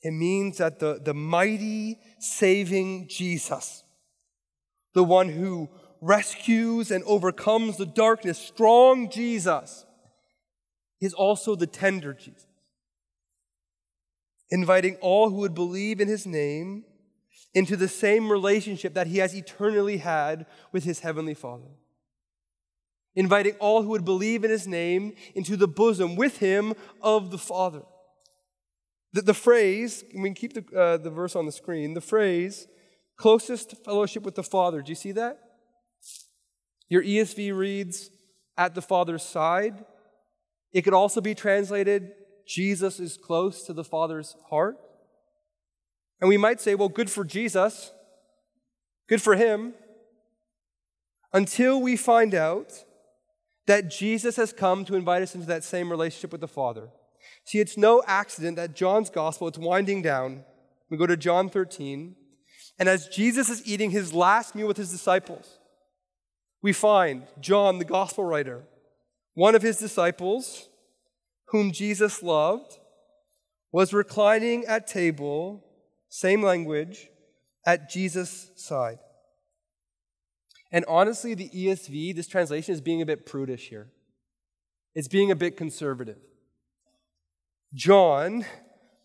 It 0.00 0.12
means 0.12 0.58
that 0.58 0.78
the, 0.78 1.00
the 1.04 1.12
mighty, 1.12 1.98
saving 2.20 3.08
Jesus, 3.08 3.82
the 4.94 5.02
one 5.02 5.28
who 5.28 5.68
rescues 6.00 6.92
and 6.92 7.02
overcomes 7.04 7.76
the 7.76 7.84
darkness, 7.84 8.38
strong 8.38 9.10
Jesus, 9.10 9.84
is 11.00 11.12
also 11.12 11.56
the 11.56 11.66
tender 11.66 12.14
Jesus, 12.14 12.46
inviting 14.48 14.94
all 15.00 15.30
who 15.30 15.38
would 15.38 15.54
believe 15.54 16.00
in 16.00 16.06
his 16.06 16.24
name 16.24 16.84
into 17.52 17.76
the 17.76 17.88
same 17.88 18.30
relationship 18.30 18.94
that 18.94 19.08
he 19.08 19.18
has 19.18 19.34
eternally 19.34 19.96
had 19.96 20.46
with 20.70 20.84
his 20.84 21.00
heavenly 21.00 21.34
Father 21.34 21.66
inviting 23.16 23.54
all 23.54 23.82
who 23.82 23.88
would 23.88 24.04
believe 24.04 24.44
in 24.44 24.50
his 24.50 24.68
name 24.68 25.14
into 25.34 25.56
the 25.56 25.66
bosom 25.66 26.14
with 26.14 26.38
him 26.38 26.74
of 27.02 27.32
the 27.32 27.38
Father. 27.38 27.82
The, 29.12 29.22
the 29.22 29.34
phrase, 29.34 30.04
we 30.14 30.22
can 30.22 30.34
keep 30.34 30.52
the, 30.52 30.78
uh, 30.78 30.96
the 30.98 31.10
verse 31.10 31.34
on 31.34 31.46
the 31.46 31.52
screen, 31.52 31.94
the 31.94 32.00
phrase, 32.00 32.68
closest 33.16 33.84
fellowship 33.84 34.22
with 34.22 34.34
the 34.34 34.42
Father. 34.44 34.82
Do 34.82 34.90
you 34.90 34.96
see 34.96 35.12
that? 35.12 35.40
Your 36.88 37.02
ESV 37.02 37.56
reads, 37.56 38.10
at 38.56 38.74
the 38.74 38.82
Father's 38.82 39.22
side. 39.22 39.84
It 40.72 40.82
could 40.82 40.94
also 40.94 41.20
be 41.20 41.34
translated, 41.34 42.12
Jesus 42.46 43.00
is 43.00 43.16
close 43.16 43.64
to 43.64 43.72
the 43.72 43.84
Father's 43.84 44.36
heart. 44.48 44.76
And 46.20 46.28
we 46.28 46.36
might 46.36 46.60
say, 46.60 46.74
well, 46.74 46.88
good 46.88 47.10
for 47.10 47.24
Jesus, 47.24 47.92
good 49.08 49.20
for 49.20 49.36
him, 49.36 49.74
until 51.32 51.80
we 51.80 51.96
find 51.96 52.34
out 52.34 52.84
that 53.66 53.90
Jesus 53.90 54.36
has 54.36 54.52
come 54.52 54.84
to 54.84 54.94
invite 54.94 55.22
us 55.22 55.34
into 55.34 55.46
that 55.46 55.64
same 55.64 55.90
relationship 55.90 56.32
with 56.32 56.40
the 56.40 56.48
Father. 56.48 56.88
See, 57.44 57.58
it's 57.58 57.76
no 57.76 58.02
accident 58.06 58.56
that 58.56 58.74
John's 58.74 59.10
gospel, 59.10 59.48
it's 59.48 59.58
winding 59.58 60.02
down. 60.02 60.44
We 60.90 60.96
go 60.96 61.06
to 61.06 61.16
John 61.16 61.48
13, 61.48 62.14
and 62.78 62.88
as 62.88 63.08
Jesus 63.08 63.48
is 63.48 63.66
eating 63.66 63.90
his 63.90 64.12
last 64.12 64.54
meal 64.54 64.68
with 64.68 64.76
his 64.76 64.90
disciples, 64.90 65.58
we 66.62 66.72
find 66.72 67.24
John, 67.40 67.78
the 67.78 67.84
gospel 67.84 68.24
writer, 68.24 68.64
one 69.34 69.54
of 69.54 69.62
his 69.62 69.76
disciples, 69.76 70.68
whom 71.48 71.72
Jesus 71.72 72.22
loved, 72.22 72.78
was 73.72 73.92
reclining 73.92 74.64
at 74.64 74.86
table, 74.86 75.64
same 76.08 76.42
language, 76.42 77.08
at 77.66 77.90
Jesus' 77.90 78.50
side. 78.56 78.98
And 80.76 80.84
honestly, 80.88 81.32
the 81.32 81.48
ESV, 81.48 82.14
this 82.14 82.28
translation, 82.28 82.74
is 82.74 82.82
being 82.82 83.00
a 83.00 83.06
bit 83.06 83.24
prudish 83.24 83.70
here. 83.70 83.88
It's 84.94 85.08
being 85.08 85.30
a 85.30 85.34
bit 85.34 85.56
conservative. 85.56 86.18
John, 87.72 88.44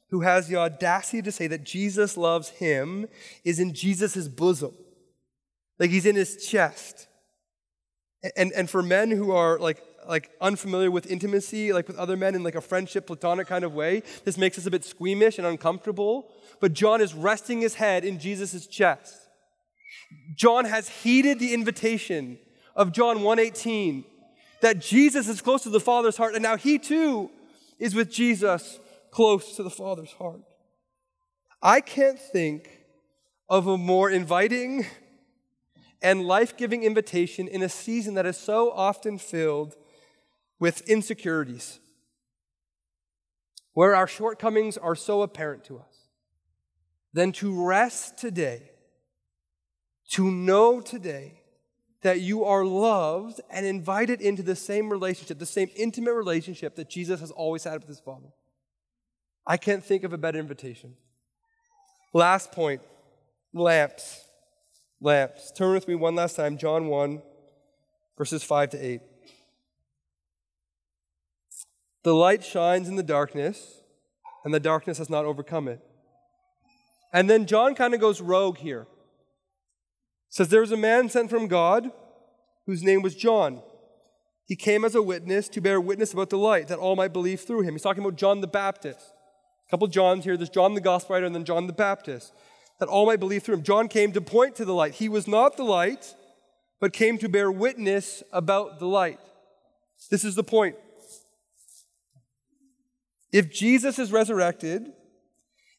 who 0.10 0.19
has 0.19 0.49
the 0.49 0.57
audacity 0.57 1.21
to 1.21 1.31
say 1.31 1.47
that 1.47 1.63
Jesus 1.63 2.17
loves 2.17 2.49
him, 2.49 3.07
is 3.45 3.57
in 3.57 3.73
Jesus' 3.73 4.27
bosom. 4.27 4.73
Like 5.79 5.91
he's 5.91 6.05
in 6.05 6.17
his 6.17 6.45
chest. 6.45 7.07
And, 8.36 8.51
and 8.51 8.69
for 8.69 8.84
men 8.84 9.10
who 9.10 9.31
are 9.31 9.57
like, 9.57 9.81
like 10.05 10.29
unfamiliar 10.41 10.91
with 10.91 11.10
intimacy, 11.10 11.71
like 11.71 11.88
with 11.88 11.97
other 11.97 12.17
men 12.17 12.36
in 12.36 12.43
like 12.43 12.55
a 12.55 12.60
friendship, 12.60 13.07
platonic 13.07 13.47
kind 13.47 13.63
of 13.63 13.73
way, 13.73 14.03
this 14.25 14.38
makes 14.38 14.57
us 14.57 14.65
a 14.65 14.71
bit 14.71 14.84
squeamish 14.84 15.38
and 15.38 15.47
uncomfortable. 15.47 16.34
But 16.60 16.73
John 16.73 16.99
is 16.99 17.13
resting 17.13 17.62
his 17.62 17.75
head 17.75 18.03
in 18.03 18.19
Jesus' 18.19 18.67
chest. 18.67 19.20
John 20.36 20.65
has 20.65 20.89
heeded 20.89 21.39
the 21.39 21.54
invitation 21.54 22.39
of 22.76 22.91
John 22.91 23.19
1:18 23.21 24.06
that 24.62 24.80
Jesus 24.80 25.28
is 25.28 25.41
close 25.41 25.63
to 25.63 25.69
the 25.69 25.80
Father's 25.80 26.17
heart 26.17 26.34
and 26.34 26.43
now 26.43 26.56
he 26.56 26.80
too 26.80 27.30
is 27.80 27.95
with 27.95 28.12
Jesus 28.12 28.80
close 29.10 29.56
to 29.56 29.63
the 29.63 29.69
Father's 29.69 30.13
heart. 30.13 30.41
I 31.62 31.82
can't 31.82 32.19
think 32.19 32.86
of 33.50 33.67
a 33.67 33.78
more 33.78 34.10
inviting 34.10 34.86
and 36.02 36.26
life-giving 36.26 36.84
invitation 36.84 37.47
in 37.47 37.62
a 37.62 37.69
season 37.69 38.15
that 38.15 38.26
is 38.26 38.38
so 38.38 38.71
often 38.71 39.19
filled 39.19 39.76
with 40.60 40.82
insecurities 40.89 41.80
where 43.74 43.95
our 43.95 44.08
shortcomings 44.08 44.78
are 44.78 44.95
so 44.95 45.21
apparent 45.21 45.63
to 45.65 45.78
us 45.78 46.10
than 47.13 47.32
to 47.32 47.65
rest 47.65 48.17
today 48.17 48.70
to 50.12 50.30
know 50.30 50.82
today 50.82 51.41
that 52.02 52.19
you 52.19 52.43
are 52.43 52.65
loved 52.65 53.39
and 53.50 53.65
invited 53.65 54.21
into 54.21 54.43
the 54.43 54.56
same 54.56 54.89
relationship, 54.89 55.39
the 55.39 55.45
same 55.45 55.69
intimate 55.76 56.13
relationship 56.13 56.76
that 56.76 56.89
Jesus 56.89 57.19
has 57.21 57.32
always 57.32 57.63
had 57.63 57.80
with 57.80 57.88
his 57.88 58.00
Father. 58.00 58.28
I 59.47 59.58
can't 59.58 59.84
think 59.84 60.04
of 60.04 60.12
a 60.12 60.17
better 60.17 60.39
invitation. 60.39 60.95
Last 62.13 62.52
point 62.52 62.82
lamps. 63.54 64.26
Lamps. 65.00 65.52
Turn 65.52 65.74
with 65.74 65.88
me 65.88 65.95
one 65.95 66.15
last 66.15 66.36
time, 66.36 66.58
John 66.58 66.88
1, 66.88 67.21
verses 68.17 68.43
5 68.43 68.71
to 68.71 68.86
8. 68.86 69.02
The 72.04 72.13
light 72.13 72.43
shines 72.43 72.89
in 72.89 72.95
the 72.95 73.04
darkness, 73.04 73.82
and 74.43 74.54
the 74.54 74.60
darkness 74.60 74.97
has 74.97 75.10
not 75.10 75.26
overcome 75.26 75.67
it. 75.67 75.80
And 77.13 77.30
then 77.30 77.45
John 77.45 77.76
kind 77.76 77.93
of 77.93 78.00
goes 78.00 78.21
rogue 78.21 78.58
here 78.58 78.88
says 80.32 80.48
there 80.48 80.62
was 80.62 80.72
a 80.72 80.78
man 80.78 81.10
sent 81.10 81.30
from 81.30 81.48
God 81.48 81.91
whose 82.65 82.82
name 82.82 83.04
was 83.04 83.15
John. 83.15 83.62
He 84.46 84.56
came 84.56 84.84
as 84.84 84.96
a 84.96 85.02
witness 85.02 85.48
to 85.50 85.62
bear 85.62 85.80
witness 85.80 86.13
about 86.13 86.30
the 86.30 86.38
light 86.38 86.70
that 86.70 86.80
all 86.80 86.96
might 86.96 87.13
believe 87.13 87.41
through 87.41 87.62
him. 87.62 87.74
He's 87.74 87.84
talking 87.84 88.04
about 88.04 88.15
John 88.15 88.41
the 88.41 88.48
Baptist. 88.48 89.13
A 89.67 89.70
couple 89.70 89.88
Johns 89.88 90.24
here. 90.24 90.38
There's 90.38 90.50
John 90.50 90.74
the 90.74 90.82
Gospel 90.82 91.13
writer 91.13 91.26
and 91.26 91.36
then 91.36 91.46
John 91.46 91.67
the 91.67 91.74
Baptist. 91.74 92.34
that 92.80 92.89
all 92.89 93.06
might 93.06 93.20
believe 93.20 93.44
through 93.44 93.56
him. 93.56 93.63
John 93.63 93.88
came 93.88 94.12
to 94.12 94.22
point 94.22 94.56
to 94.56 94.65
the 94.65 94.74
light. 94.74 94.96
He 94.96 95.08
was 95.08 95.28
not 95.28 95.56
the 95.56 95.63
light, 95.63 96.15
but 96.80 96.94
came 96.94 97.20
to 97.20 97.30
bear 97.30 97.52
witness 97.52 98.24
about 98.34 98.80
the 98.80 98.88
light. 98.88 99.20
This 100.10 100.24
is 100.24 100.34
the 100.34 100.44
point. 100.44 100.76
If 103.32 103.52
Jesus 103.52 104.00
is 104.00 104.12
resurrected, 104.12 104.91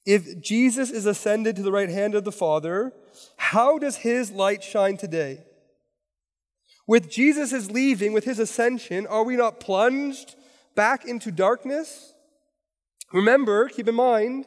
if 0.05 0.41
Jesus 0.41 0.91
is 0.91 1.07
ascended 1.07 1.57
to 1.57 1.63
the 1.63 1.73
right 1.73 1.89
hand 1.89 2.15
of 2.15 2.25
the 2.25 2.33
Father, 2.33 2.93
how 3.37 3.79
does 3.79 3.97
his 3.97 4.31
light 4.31 4.63
shine 4.63 4.97
today? 4.97 5.45
With 6.87 7.11
Jesus' 7.11 7.71
leaving, 7.71 8.13
with 8.13 8.25
his 8.25 8.39
ascension, 8.39 9.07
are 9.07 9.25
we 9.25 9.37
not 9.37 9.61
plunged 9.61 10.35
back 10.75 11.05
into 11.05 11.31
darkness? 11.31 12.13
Remember, 13.13 13.69
keep 13.69 13.89
in 13.89 13.95
mind, 13.95 14.47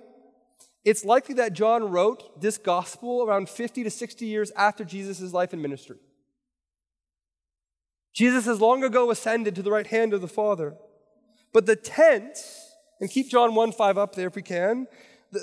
it's 0.84 1.06
likely 1.06 1.36
that 1.36 1.54
John 1.54 1.90
wrote 1.90 2.42
this 2.42 2.58
gospel 2.58 3.24
around 3.24 3.50
50 3.50 3.84
to 3.84 3.90
60 3.90 4.26
years 4.26 4.52
after 4.52 4.84
Jesus' 4.84 5.34
life 5.34 5.54
and 5.54 5.62
ministry. 5.62 5.98
Jesus 8.14 8.46
has 8.46 8.62
long 8.62 8.84
ago 8.84 9.12
ascended 9.12 9.56
to 9.56 9.64
the 9.64 9.72
right 9.72 9.88
hand 9.88 10.14
of 10.14 10.22
the 10.22 10.28
Father. 10.28 10.76
But 11.54 11.66
the 11.66 11.76
tense, 11.76 12.70
and 13.00 13.10
keep 13.10 13.30
John 13.30 13.56
1 13.56 13.72
5 13.72 13.98
up 13.98 14.16
there 14.16 14.28
if 14.28 14.36
we 14.36 14.42
can, 14.42 14.88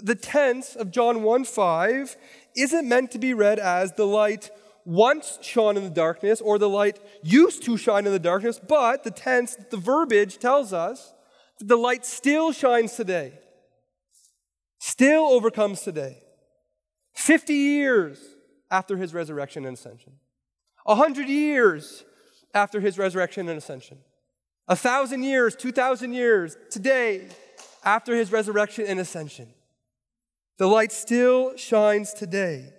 the, 0.00 0.14
tense 0.14 0.76
of 0.76 0.90
John 0.90 1.22
1 1.22 1.44
5 1.44 2.16
isn't 2.56 2.88
meant 2.88 3.10
to 3.12 3.18
be 3.18 3.34
read 3.34 3.58
as 3.58 3.92
the 3.92 4.06
light 4.06 4.50
once 4.84 5.38
shone 5.42 5.76
in 5.76 5.84
the 5.84 5.90
darkness 5.90 6.40
or 6.40 6.58
the 6.58 6.68
light 6.68 6.98
used 7.22 7.62
to 7.64 7.76
shine 7.76 8.06
in 8.06 8.12
the 8.12 8.18
darkness, 8.18 8.58
but 8.58 9.04
the 9.04 9.10
tense, 9.10 9.56
the 9.70 9.76
verbiage 9.76 10.38
tells 10.38 10.72
us 10.72 11.12
that 11.58 11.68
the 11.68 11.76
light 11.76 12.04
still 12.04 12.52
shines 12.52 12.94
today, 12.94 13.32
still 14.78 15.24
overcomes 15.24 15.82
today. 15.82 16.18
50 17.14 17.52
years 17.52 18.18
after 18.70 18.96
his 18.96 19.14
resurrection 19.14 19.64
and 19.66 19.76
ascension, 19.76 20.14
100 20.84 21.28
years 21.28 22.04
after 22.54 22.80
his 22.80 22.98
resurrection 22.98 23.48
and 23.48 23.58
ascension, 23.58 23.98
a 24.66 24.76
thousand 24.76 25.22
years, 25.22 25.54
2,000 25.54 26.12
years 26.12 26.56
today 26.70 27.28
after 27.84 28.14
his 28.14 28.32
resurrection 28.32 28.86
and 28.86 28.98
ascension. 28.98 29.48
The 30.62 30.68
light 30.68 30.92
still 30.92 31.56
shines 31.56 32.14
today. 32.14 32.72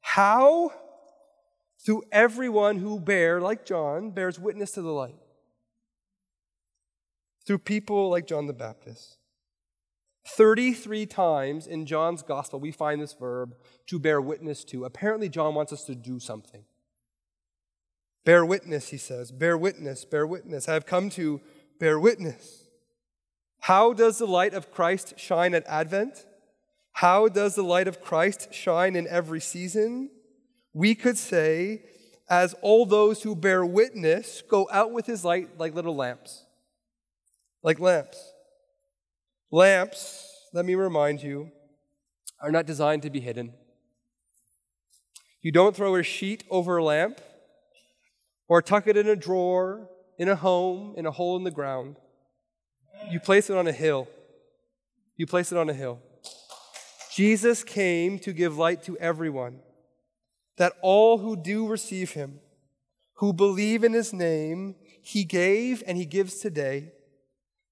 How? 0.00 0.72
Through 1.84 2.04
everyone 2.10 2.78
who 2.78 2.98
bear, 2.98 3.42
like 3.42 3.66
John, 3.66 4.10
bears 4.10 4.40
witness 4.40 4.70
to 4.70 4.80
the 4.80 4.88
light. 4.88 5.18
Through 7.46 7.58
people 7.58 8.08
like 8.08 8.26
John 8.26 8.46
the 8.46 8.54
Baptist. 8.54 9.18
33 10.28 11.04
times 11.04 11.66
in 11.66 11.84
John's 11.84 12.22
gospel, 12.22 12.58
we 12.58 12.70
find 12.70 13.02
this 13.02 13.12
verb 13.12 13.54
to 13.88 13.98
bear 13.98 14.18
witness 14.18 14.64
to. 14.64 14.86
Apparently, 14.86 15.28
John 15.28 15.54
wants 15.54 15.74
us 15.74 15.84
to 15.84 15.94
do 15.94 16.18
something. 16.18 16.64
Bear 18.24 18.46
witness, 18.46 18.88
he 18.88 18.96
says. 18.96 19.30
Bear 19.30 19.58
witness, 19.58 20.06
bear 20.06 20.26
witness. 20.26 20.70
I 20.70 20.72
have 20.72 20.86
come 20.86 21.10
to 21.10 21.42
bear 21.78 22.00
witness. 22.00 22.62
How 23.60 23.92
does 23.92 24.16
the 24.16 24.26
light 24.26 24.54
of 24.54 24.72
Christ 24.72 25.18
shine 25.18 25.54
at 25.54 25.66
Advent? 25.66 26.24
How 26.96 27.28
does 27.28 27.54
the 27.54 27.62
light 27.62 27.88
of 27.88 28.00
Christ 28.00 28.54
shine 28.54 28.96
in 28.96 29.06
every 29.06 29.38
season? 29.38 30.08
We 30.72 30.94
could 30.94 31.18
say, 31.18 31.82
as 32.30 32.54
all 32.62 32.86
those 32.86 33.22
who 33.22 33.36
bear 33.36 33.66
witness 33.66 34.42
go 34.48 34.66
out 34.72 34.92
with 34.92 35.04
his 35.04 35.22
light 35.22 35.58
like 35.58 35.74
little 35.74 35.94
lamps. 35.94 36.46
Like 37.62 37.78
lamps. 37.80 38.16
Lamps, 39.50 40.26
let 40.54 40.64
me 40.64 40.74
remind 40.74 41.22
you, 41.22 41.50
are 42.40 42.50
not 42.50 42.64
designed 42.64 43.02
to 43.02 43.10
be 43.10 43.20
hidden. 43.20 43.52
You 45.42 45.52
don't 45.52 45.76
throw 45.76 45.96
a 45.96 46.02
sheet 46.02 46.44
over 46.48 46.78
a 46.78 46.84
lamp 46.84 47.20
or 48.48 48.62
tuck 48.62 48.86
it 48.86 48.96
in 48.96 49.06
a 49.06 49.16
drawer, 49.16 49.90
in 50.18 50.30
a 50.30 50.36
home, 50.36 50.94
in 50.96 51.04
a 51.04 51.10
hole 51.10 51.36
in 51.36 51.44
the 51.44 51.50
ground. 51.50 51.96
You 53.10 53.20
place 53.20 53.50
it 53.50 53.56
on 53.58 53.66
a 53.66 53.72
hill. 53.72 54.08
You 55.18 55.26
place 55.26 55.52
it 55.52 55.58
on 55.58 55.68
a 55.68 55.74
hill. 55.74 56.00
Jesus 57.16 57.64
came 57.64 58.18
to 58.18 58.32
give 58.34 58.58
light 58.58 58.82
to 58.82 58.98
everyone, 58.98 59.60
that 60.58 60.74
all 60.82 61.16
who 61.16 61.34
do 61.34 61.66
receive 61.66 62.10
him, 62.10 62.40
who 63.14 63.32
believe 63.32 63.82
in 63.84 63.94
his 63.94 64.12
name, 64.12 64.74
he 65.00 65.24
gave 65.24 65.82
and 65.86 65.96
he 65.96 66.04
gives 66.04 66.40
today 66.40 66.92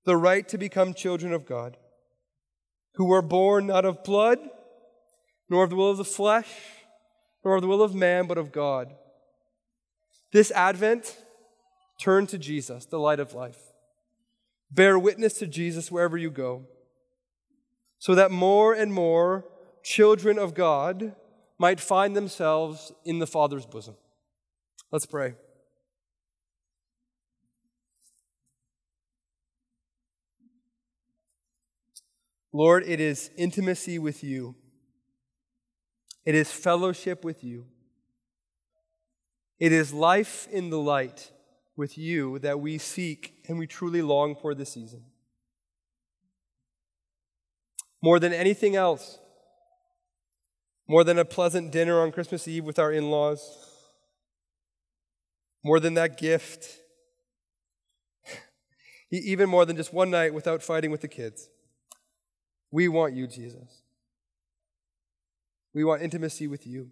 the 0.07 0.17
right 0.17 0.49
to 0.49 0.57
become 0.57 0.95
children 0.95 1.35
of 1.35 1.45
God, 1.45 1.77
who 2.95 3.05
were 3.05 3.21
born 3.21 3.67
not 3.67 3.85
of 3.85 4.03
blood, 4.03 4.39
nor 5.51 5.65
of 5.65 5.69
the 5.69 5.77
will 5.77 5.91
of 5.91 5.99
the 5.99 6.07
flesh, 6.07 6.49
nor 7.45 7.57
of 7.57 7.61
the 7.61 7.69
will 7.69 7.83
of 7.83 7.95
man, 7.95 8.27
but 8.27 8.39
of 8.39 8.51
God. 8.51 8.95
This 10.33 10.51
Advent, 10.53 11.19
turn 12.01 12.27
to 12.29 12.39
Jesus, 12.39 12.87
the 12.87 12.99
light 12.99 13.21
of 13.21 13.35
life. 13.35 13.61
Bear 14.71 14.99
witness 14.99 15.35
to 15.35 15.47
Jesus 15.47 15.93
wherever 15.93 16.17
you 16.17 16.31
go 16.31 16.65
so 18.05 18.15
that 18.15 18.31
more 18.31 18.75
and 18.75 18.93
more 18.93 19.47
children 19.83 20.39
of 20.39 20.53
God 20.53 21.17
might 21.57 21.81
find 21.81 22.15
themselves 22.15 22.93
in 23.03 23.19
the 23.19 23.27
Father's 23.27 23.65
bosom. 23.65 23.95
Let's 24.93 25.07
pray. 25.07 25.37
Lord, 32.53 32.85
it 32.87 33.01
is 33.01 33.31
intimacy 33.39 33.99
with 33.99 34.23
you. 34.23 34.55
It 36.27 36.35
is 36.35 36.53
fellowship 36.53 37.25
with 37.25 37.43
you. 37.43 37.65
It 39.59 39.73
is 39.73 39.95
life 39.95 40.47
in 40.53 40.69
the 40.69 40.79
light 40.79 41.33
with 41.75 41.97
you 41.97 42.39
that 42.41 42.61
we 42.61 42.77
seek 42.77 43.43
and 43.49 43.59
we 43.59 43.67
truly 43.67 44.03
long 44.03 44.37
for 44.37 44.55
this 44.55 44.75
season 44.75 45.05
more 48.05 48.21
than 48.21 48.35
anything 48.35 48.77
else, 48.77 49.19
more 50.87 51.05
than 51.05 51.19
a 51.19 51.25
pleasant 51.25 51.73
dinner 51.73 52.03
on 52.03 52.13
Christmas 52.13 52.47
Eve 52.47 52.63
with 52.63 52.79
our 52.79 52.93
in 52.93 53.11
laws, 53.11 53.41
more 55.65 55.81
than 55.81 55.95
that 55.95 56.19
gift, 56.19 56.81
even 59.11 59.49
more 59.49 59.65
than 59.65 59.75
just 59.75 59.95
one 59.95 60.11
night 60.11 60.35
without 60.35 60.63
fighting 60.63 60.91
with 60.91 61.01
the 61.01 61.09
kids. 61.09 61.49
We 62.71 62.89
want 62.89 63.15
you, 63.15 63.27
Jesus. 63.27 63.81
We 65.73 65.83
want 65.83 66.03
intimacy 66.03 66.47
with 66.47 66.67
you. 66.67 66.91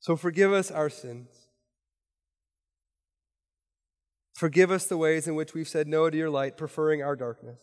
So 0.00 0.16
forgive 0.16 0.52
us 0.52 0.72
our 0.72 0.90
sins. 0.90 1.28
Forgive 4.34 4.70
us 4.70 4.86
the 4.86 4.96
ways 4.96 5.28
in 5.28 5.36
which 5.36 5.54
we've 5.54 5.68
said 5.68 5.86
no 5.86 6.10
to 6.10 6.16
your 6.16 6.30
light, 6.30 6.56
preferring 6.56 7.02
our 7.02 7.14
darkness. 7.14 7.60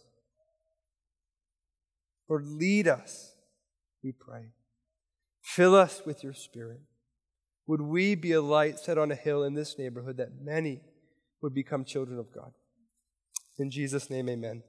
Lord, 2.29 2.45
lead 2.45 2.88
us, 2.88 3.36
we 4.01 4.13
pray. 4.13 4.53
Fill 5.41 5.75
us 5.75 6.01
with 6.05 6.23
your 6.23 6.34
Spirit. 6.34 6.79
Would 7.67 7.81
we 7.81 8.15
be 8.15 8.31
a 8.31 8.41
light 8.41 8.79
set 8.79 8.97
on 8.97 9.12
a 9.12 9.15
hill 9.15 9.43
in 9.43 9.53
this 9.53 9.77
neighborhood 9.77 10.17
that 10.17 10.41
many 10.41 10.81
would 11.41 11.53
become 11.53 11.84
children 11.84 12.17
of 12.19 12.34
God? 12.34 12.53
In 13.57 13.69
Jesus' 13.69 14.10
name, 14.10 14.29
amen. 14.29 14.63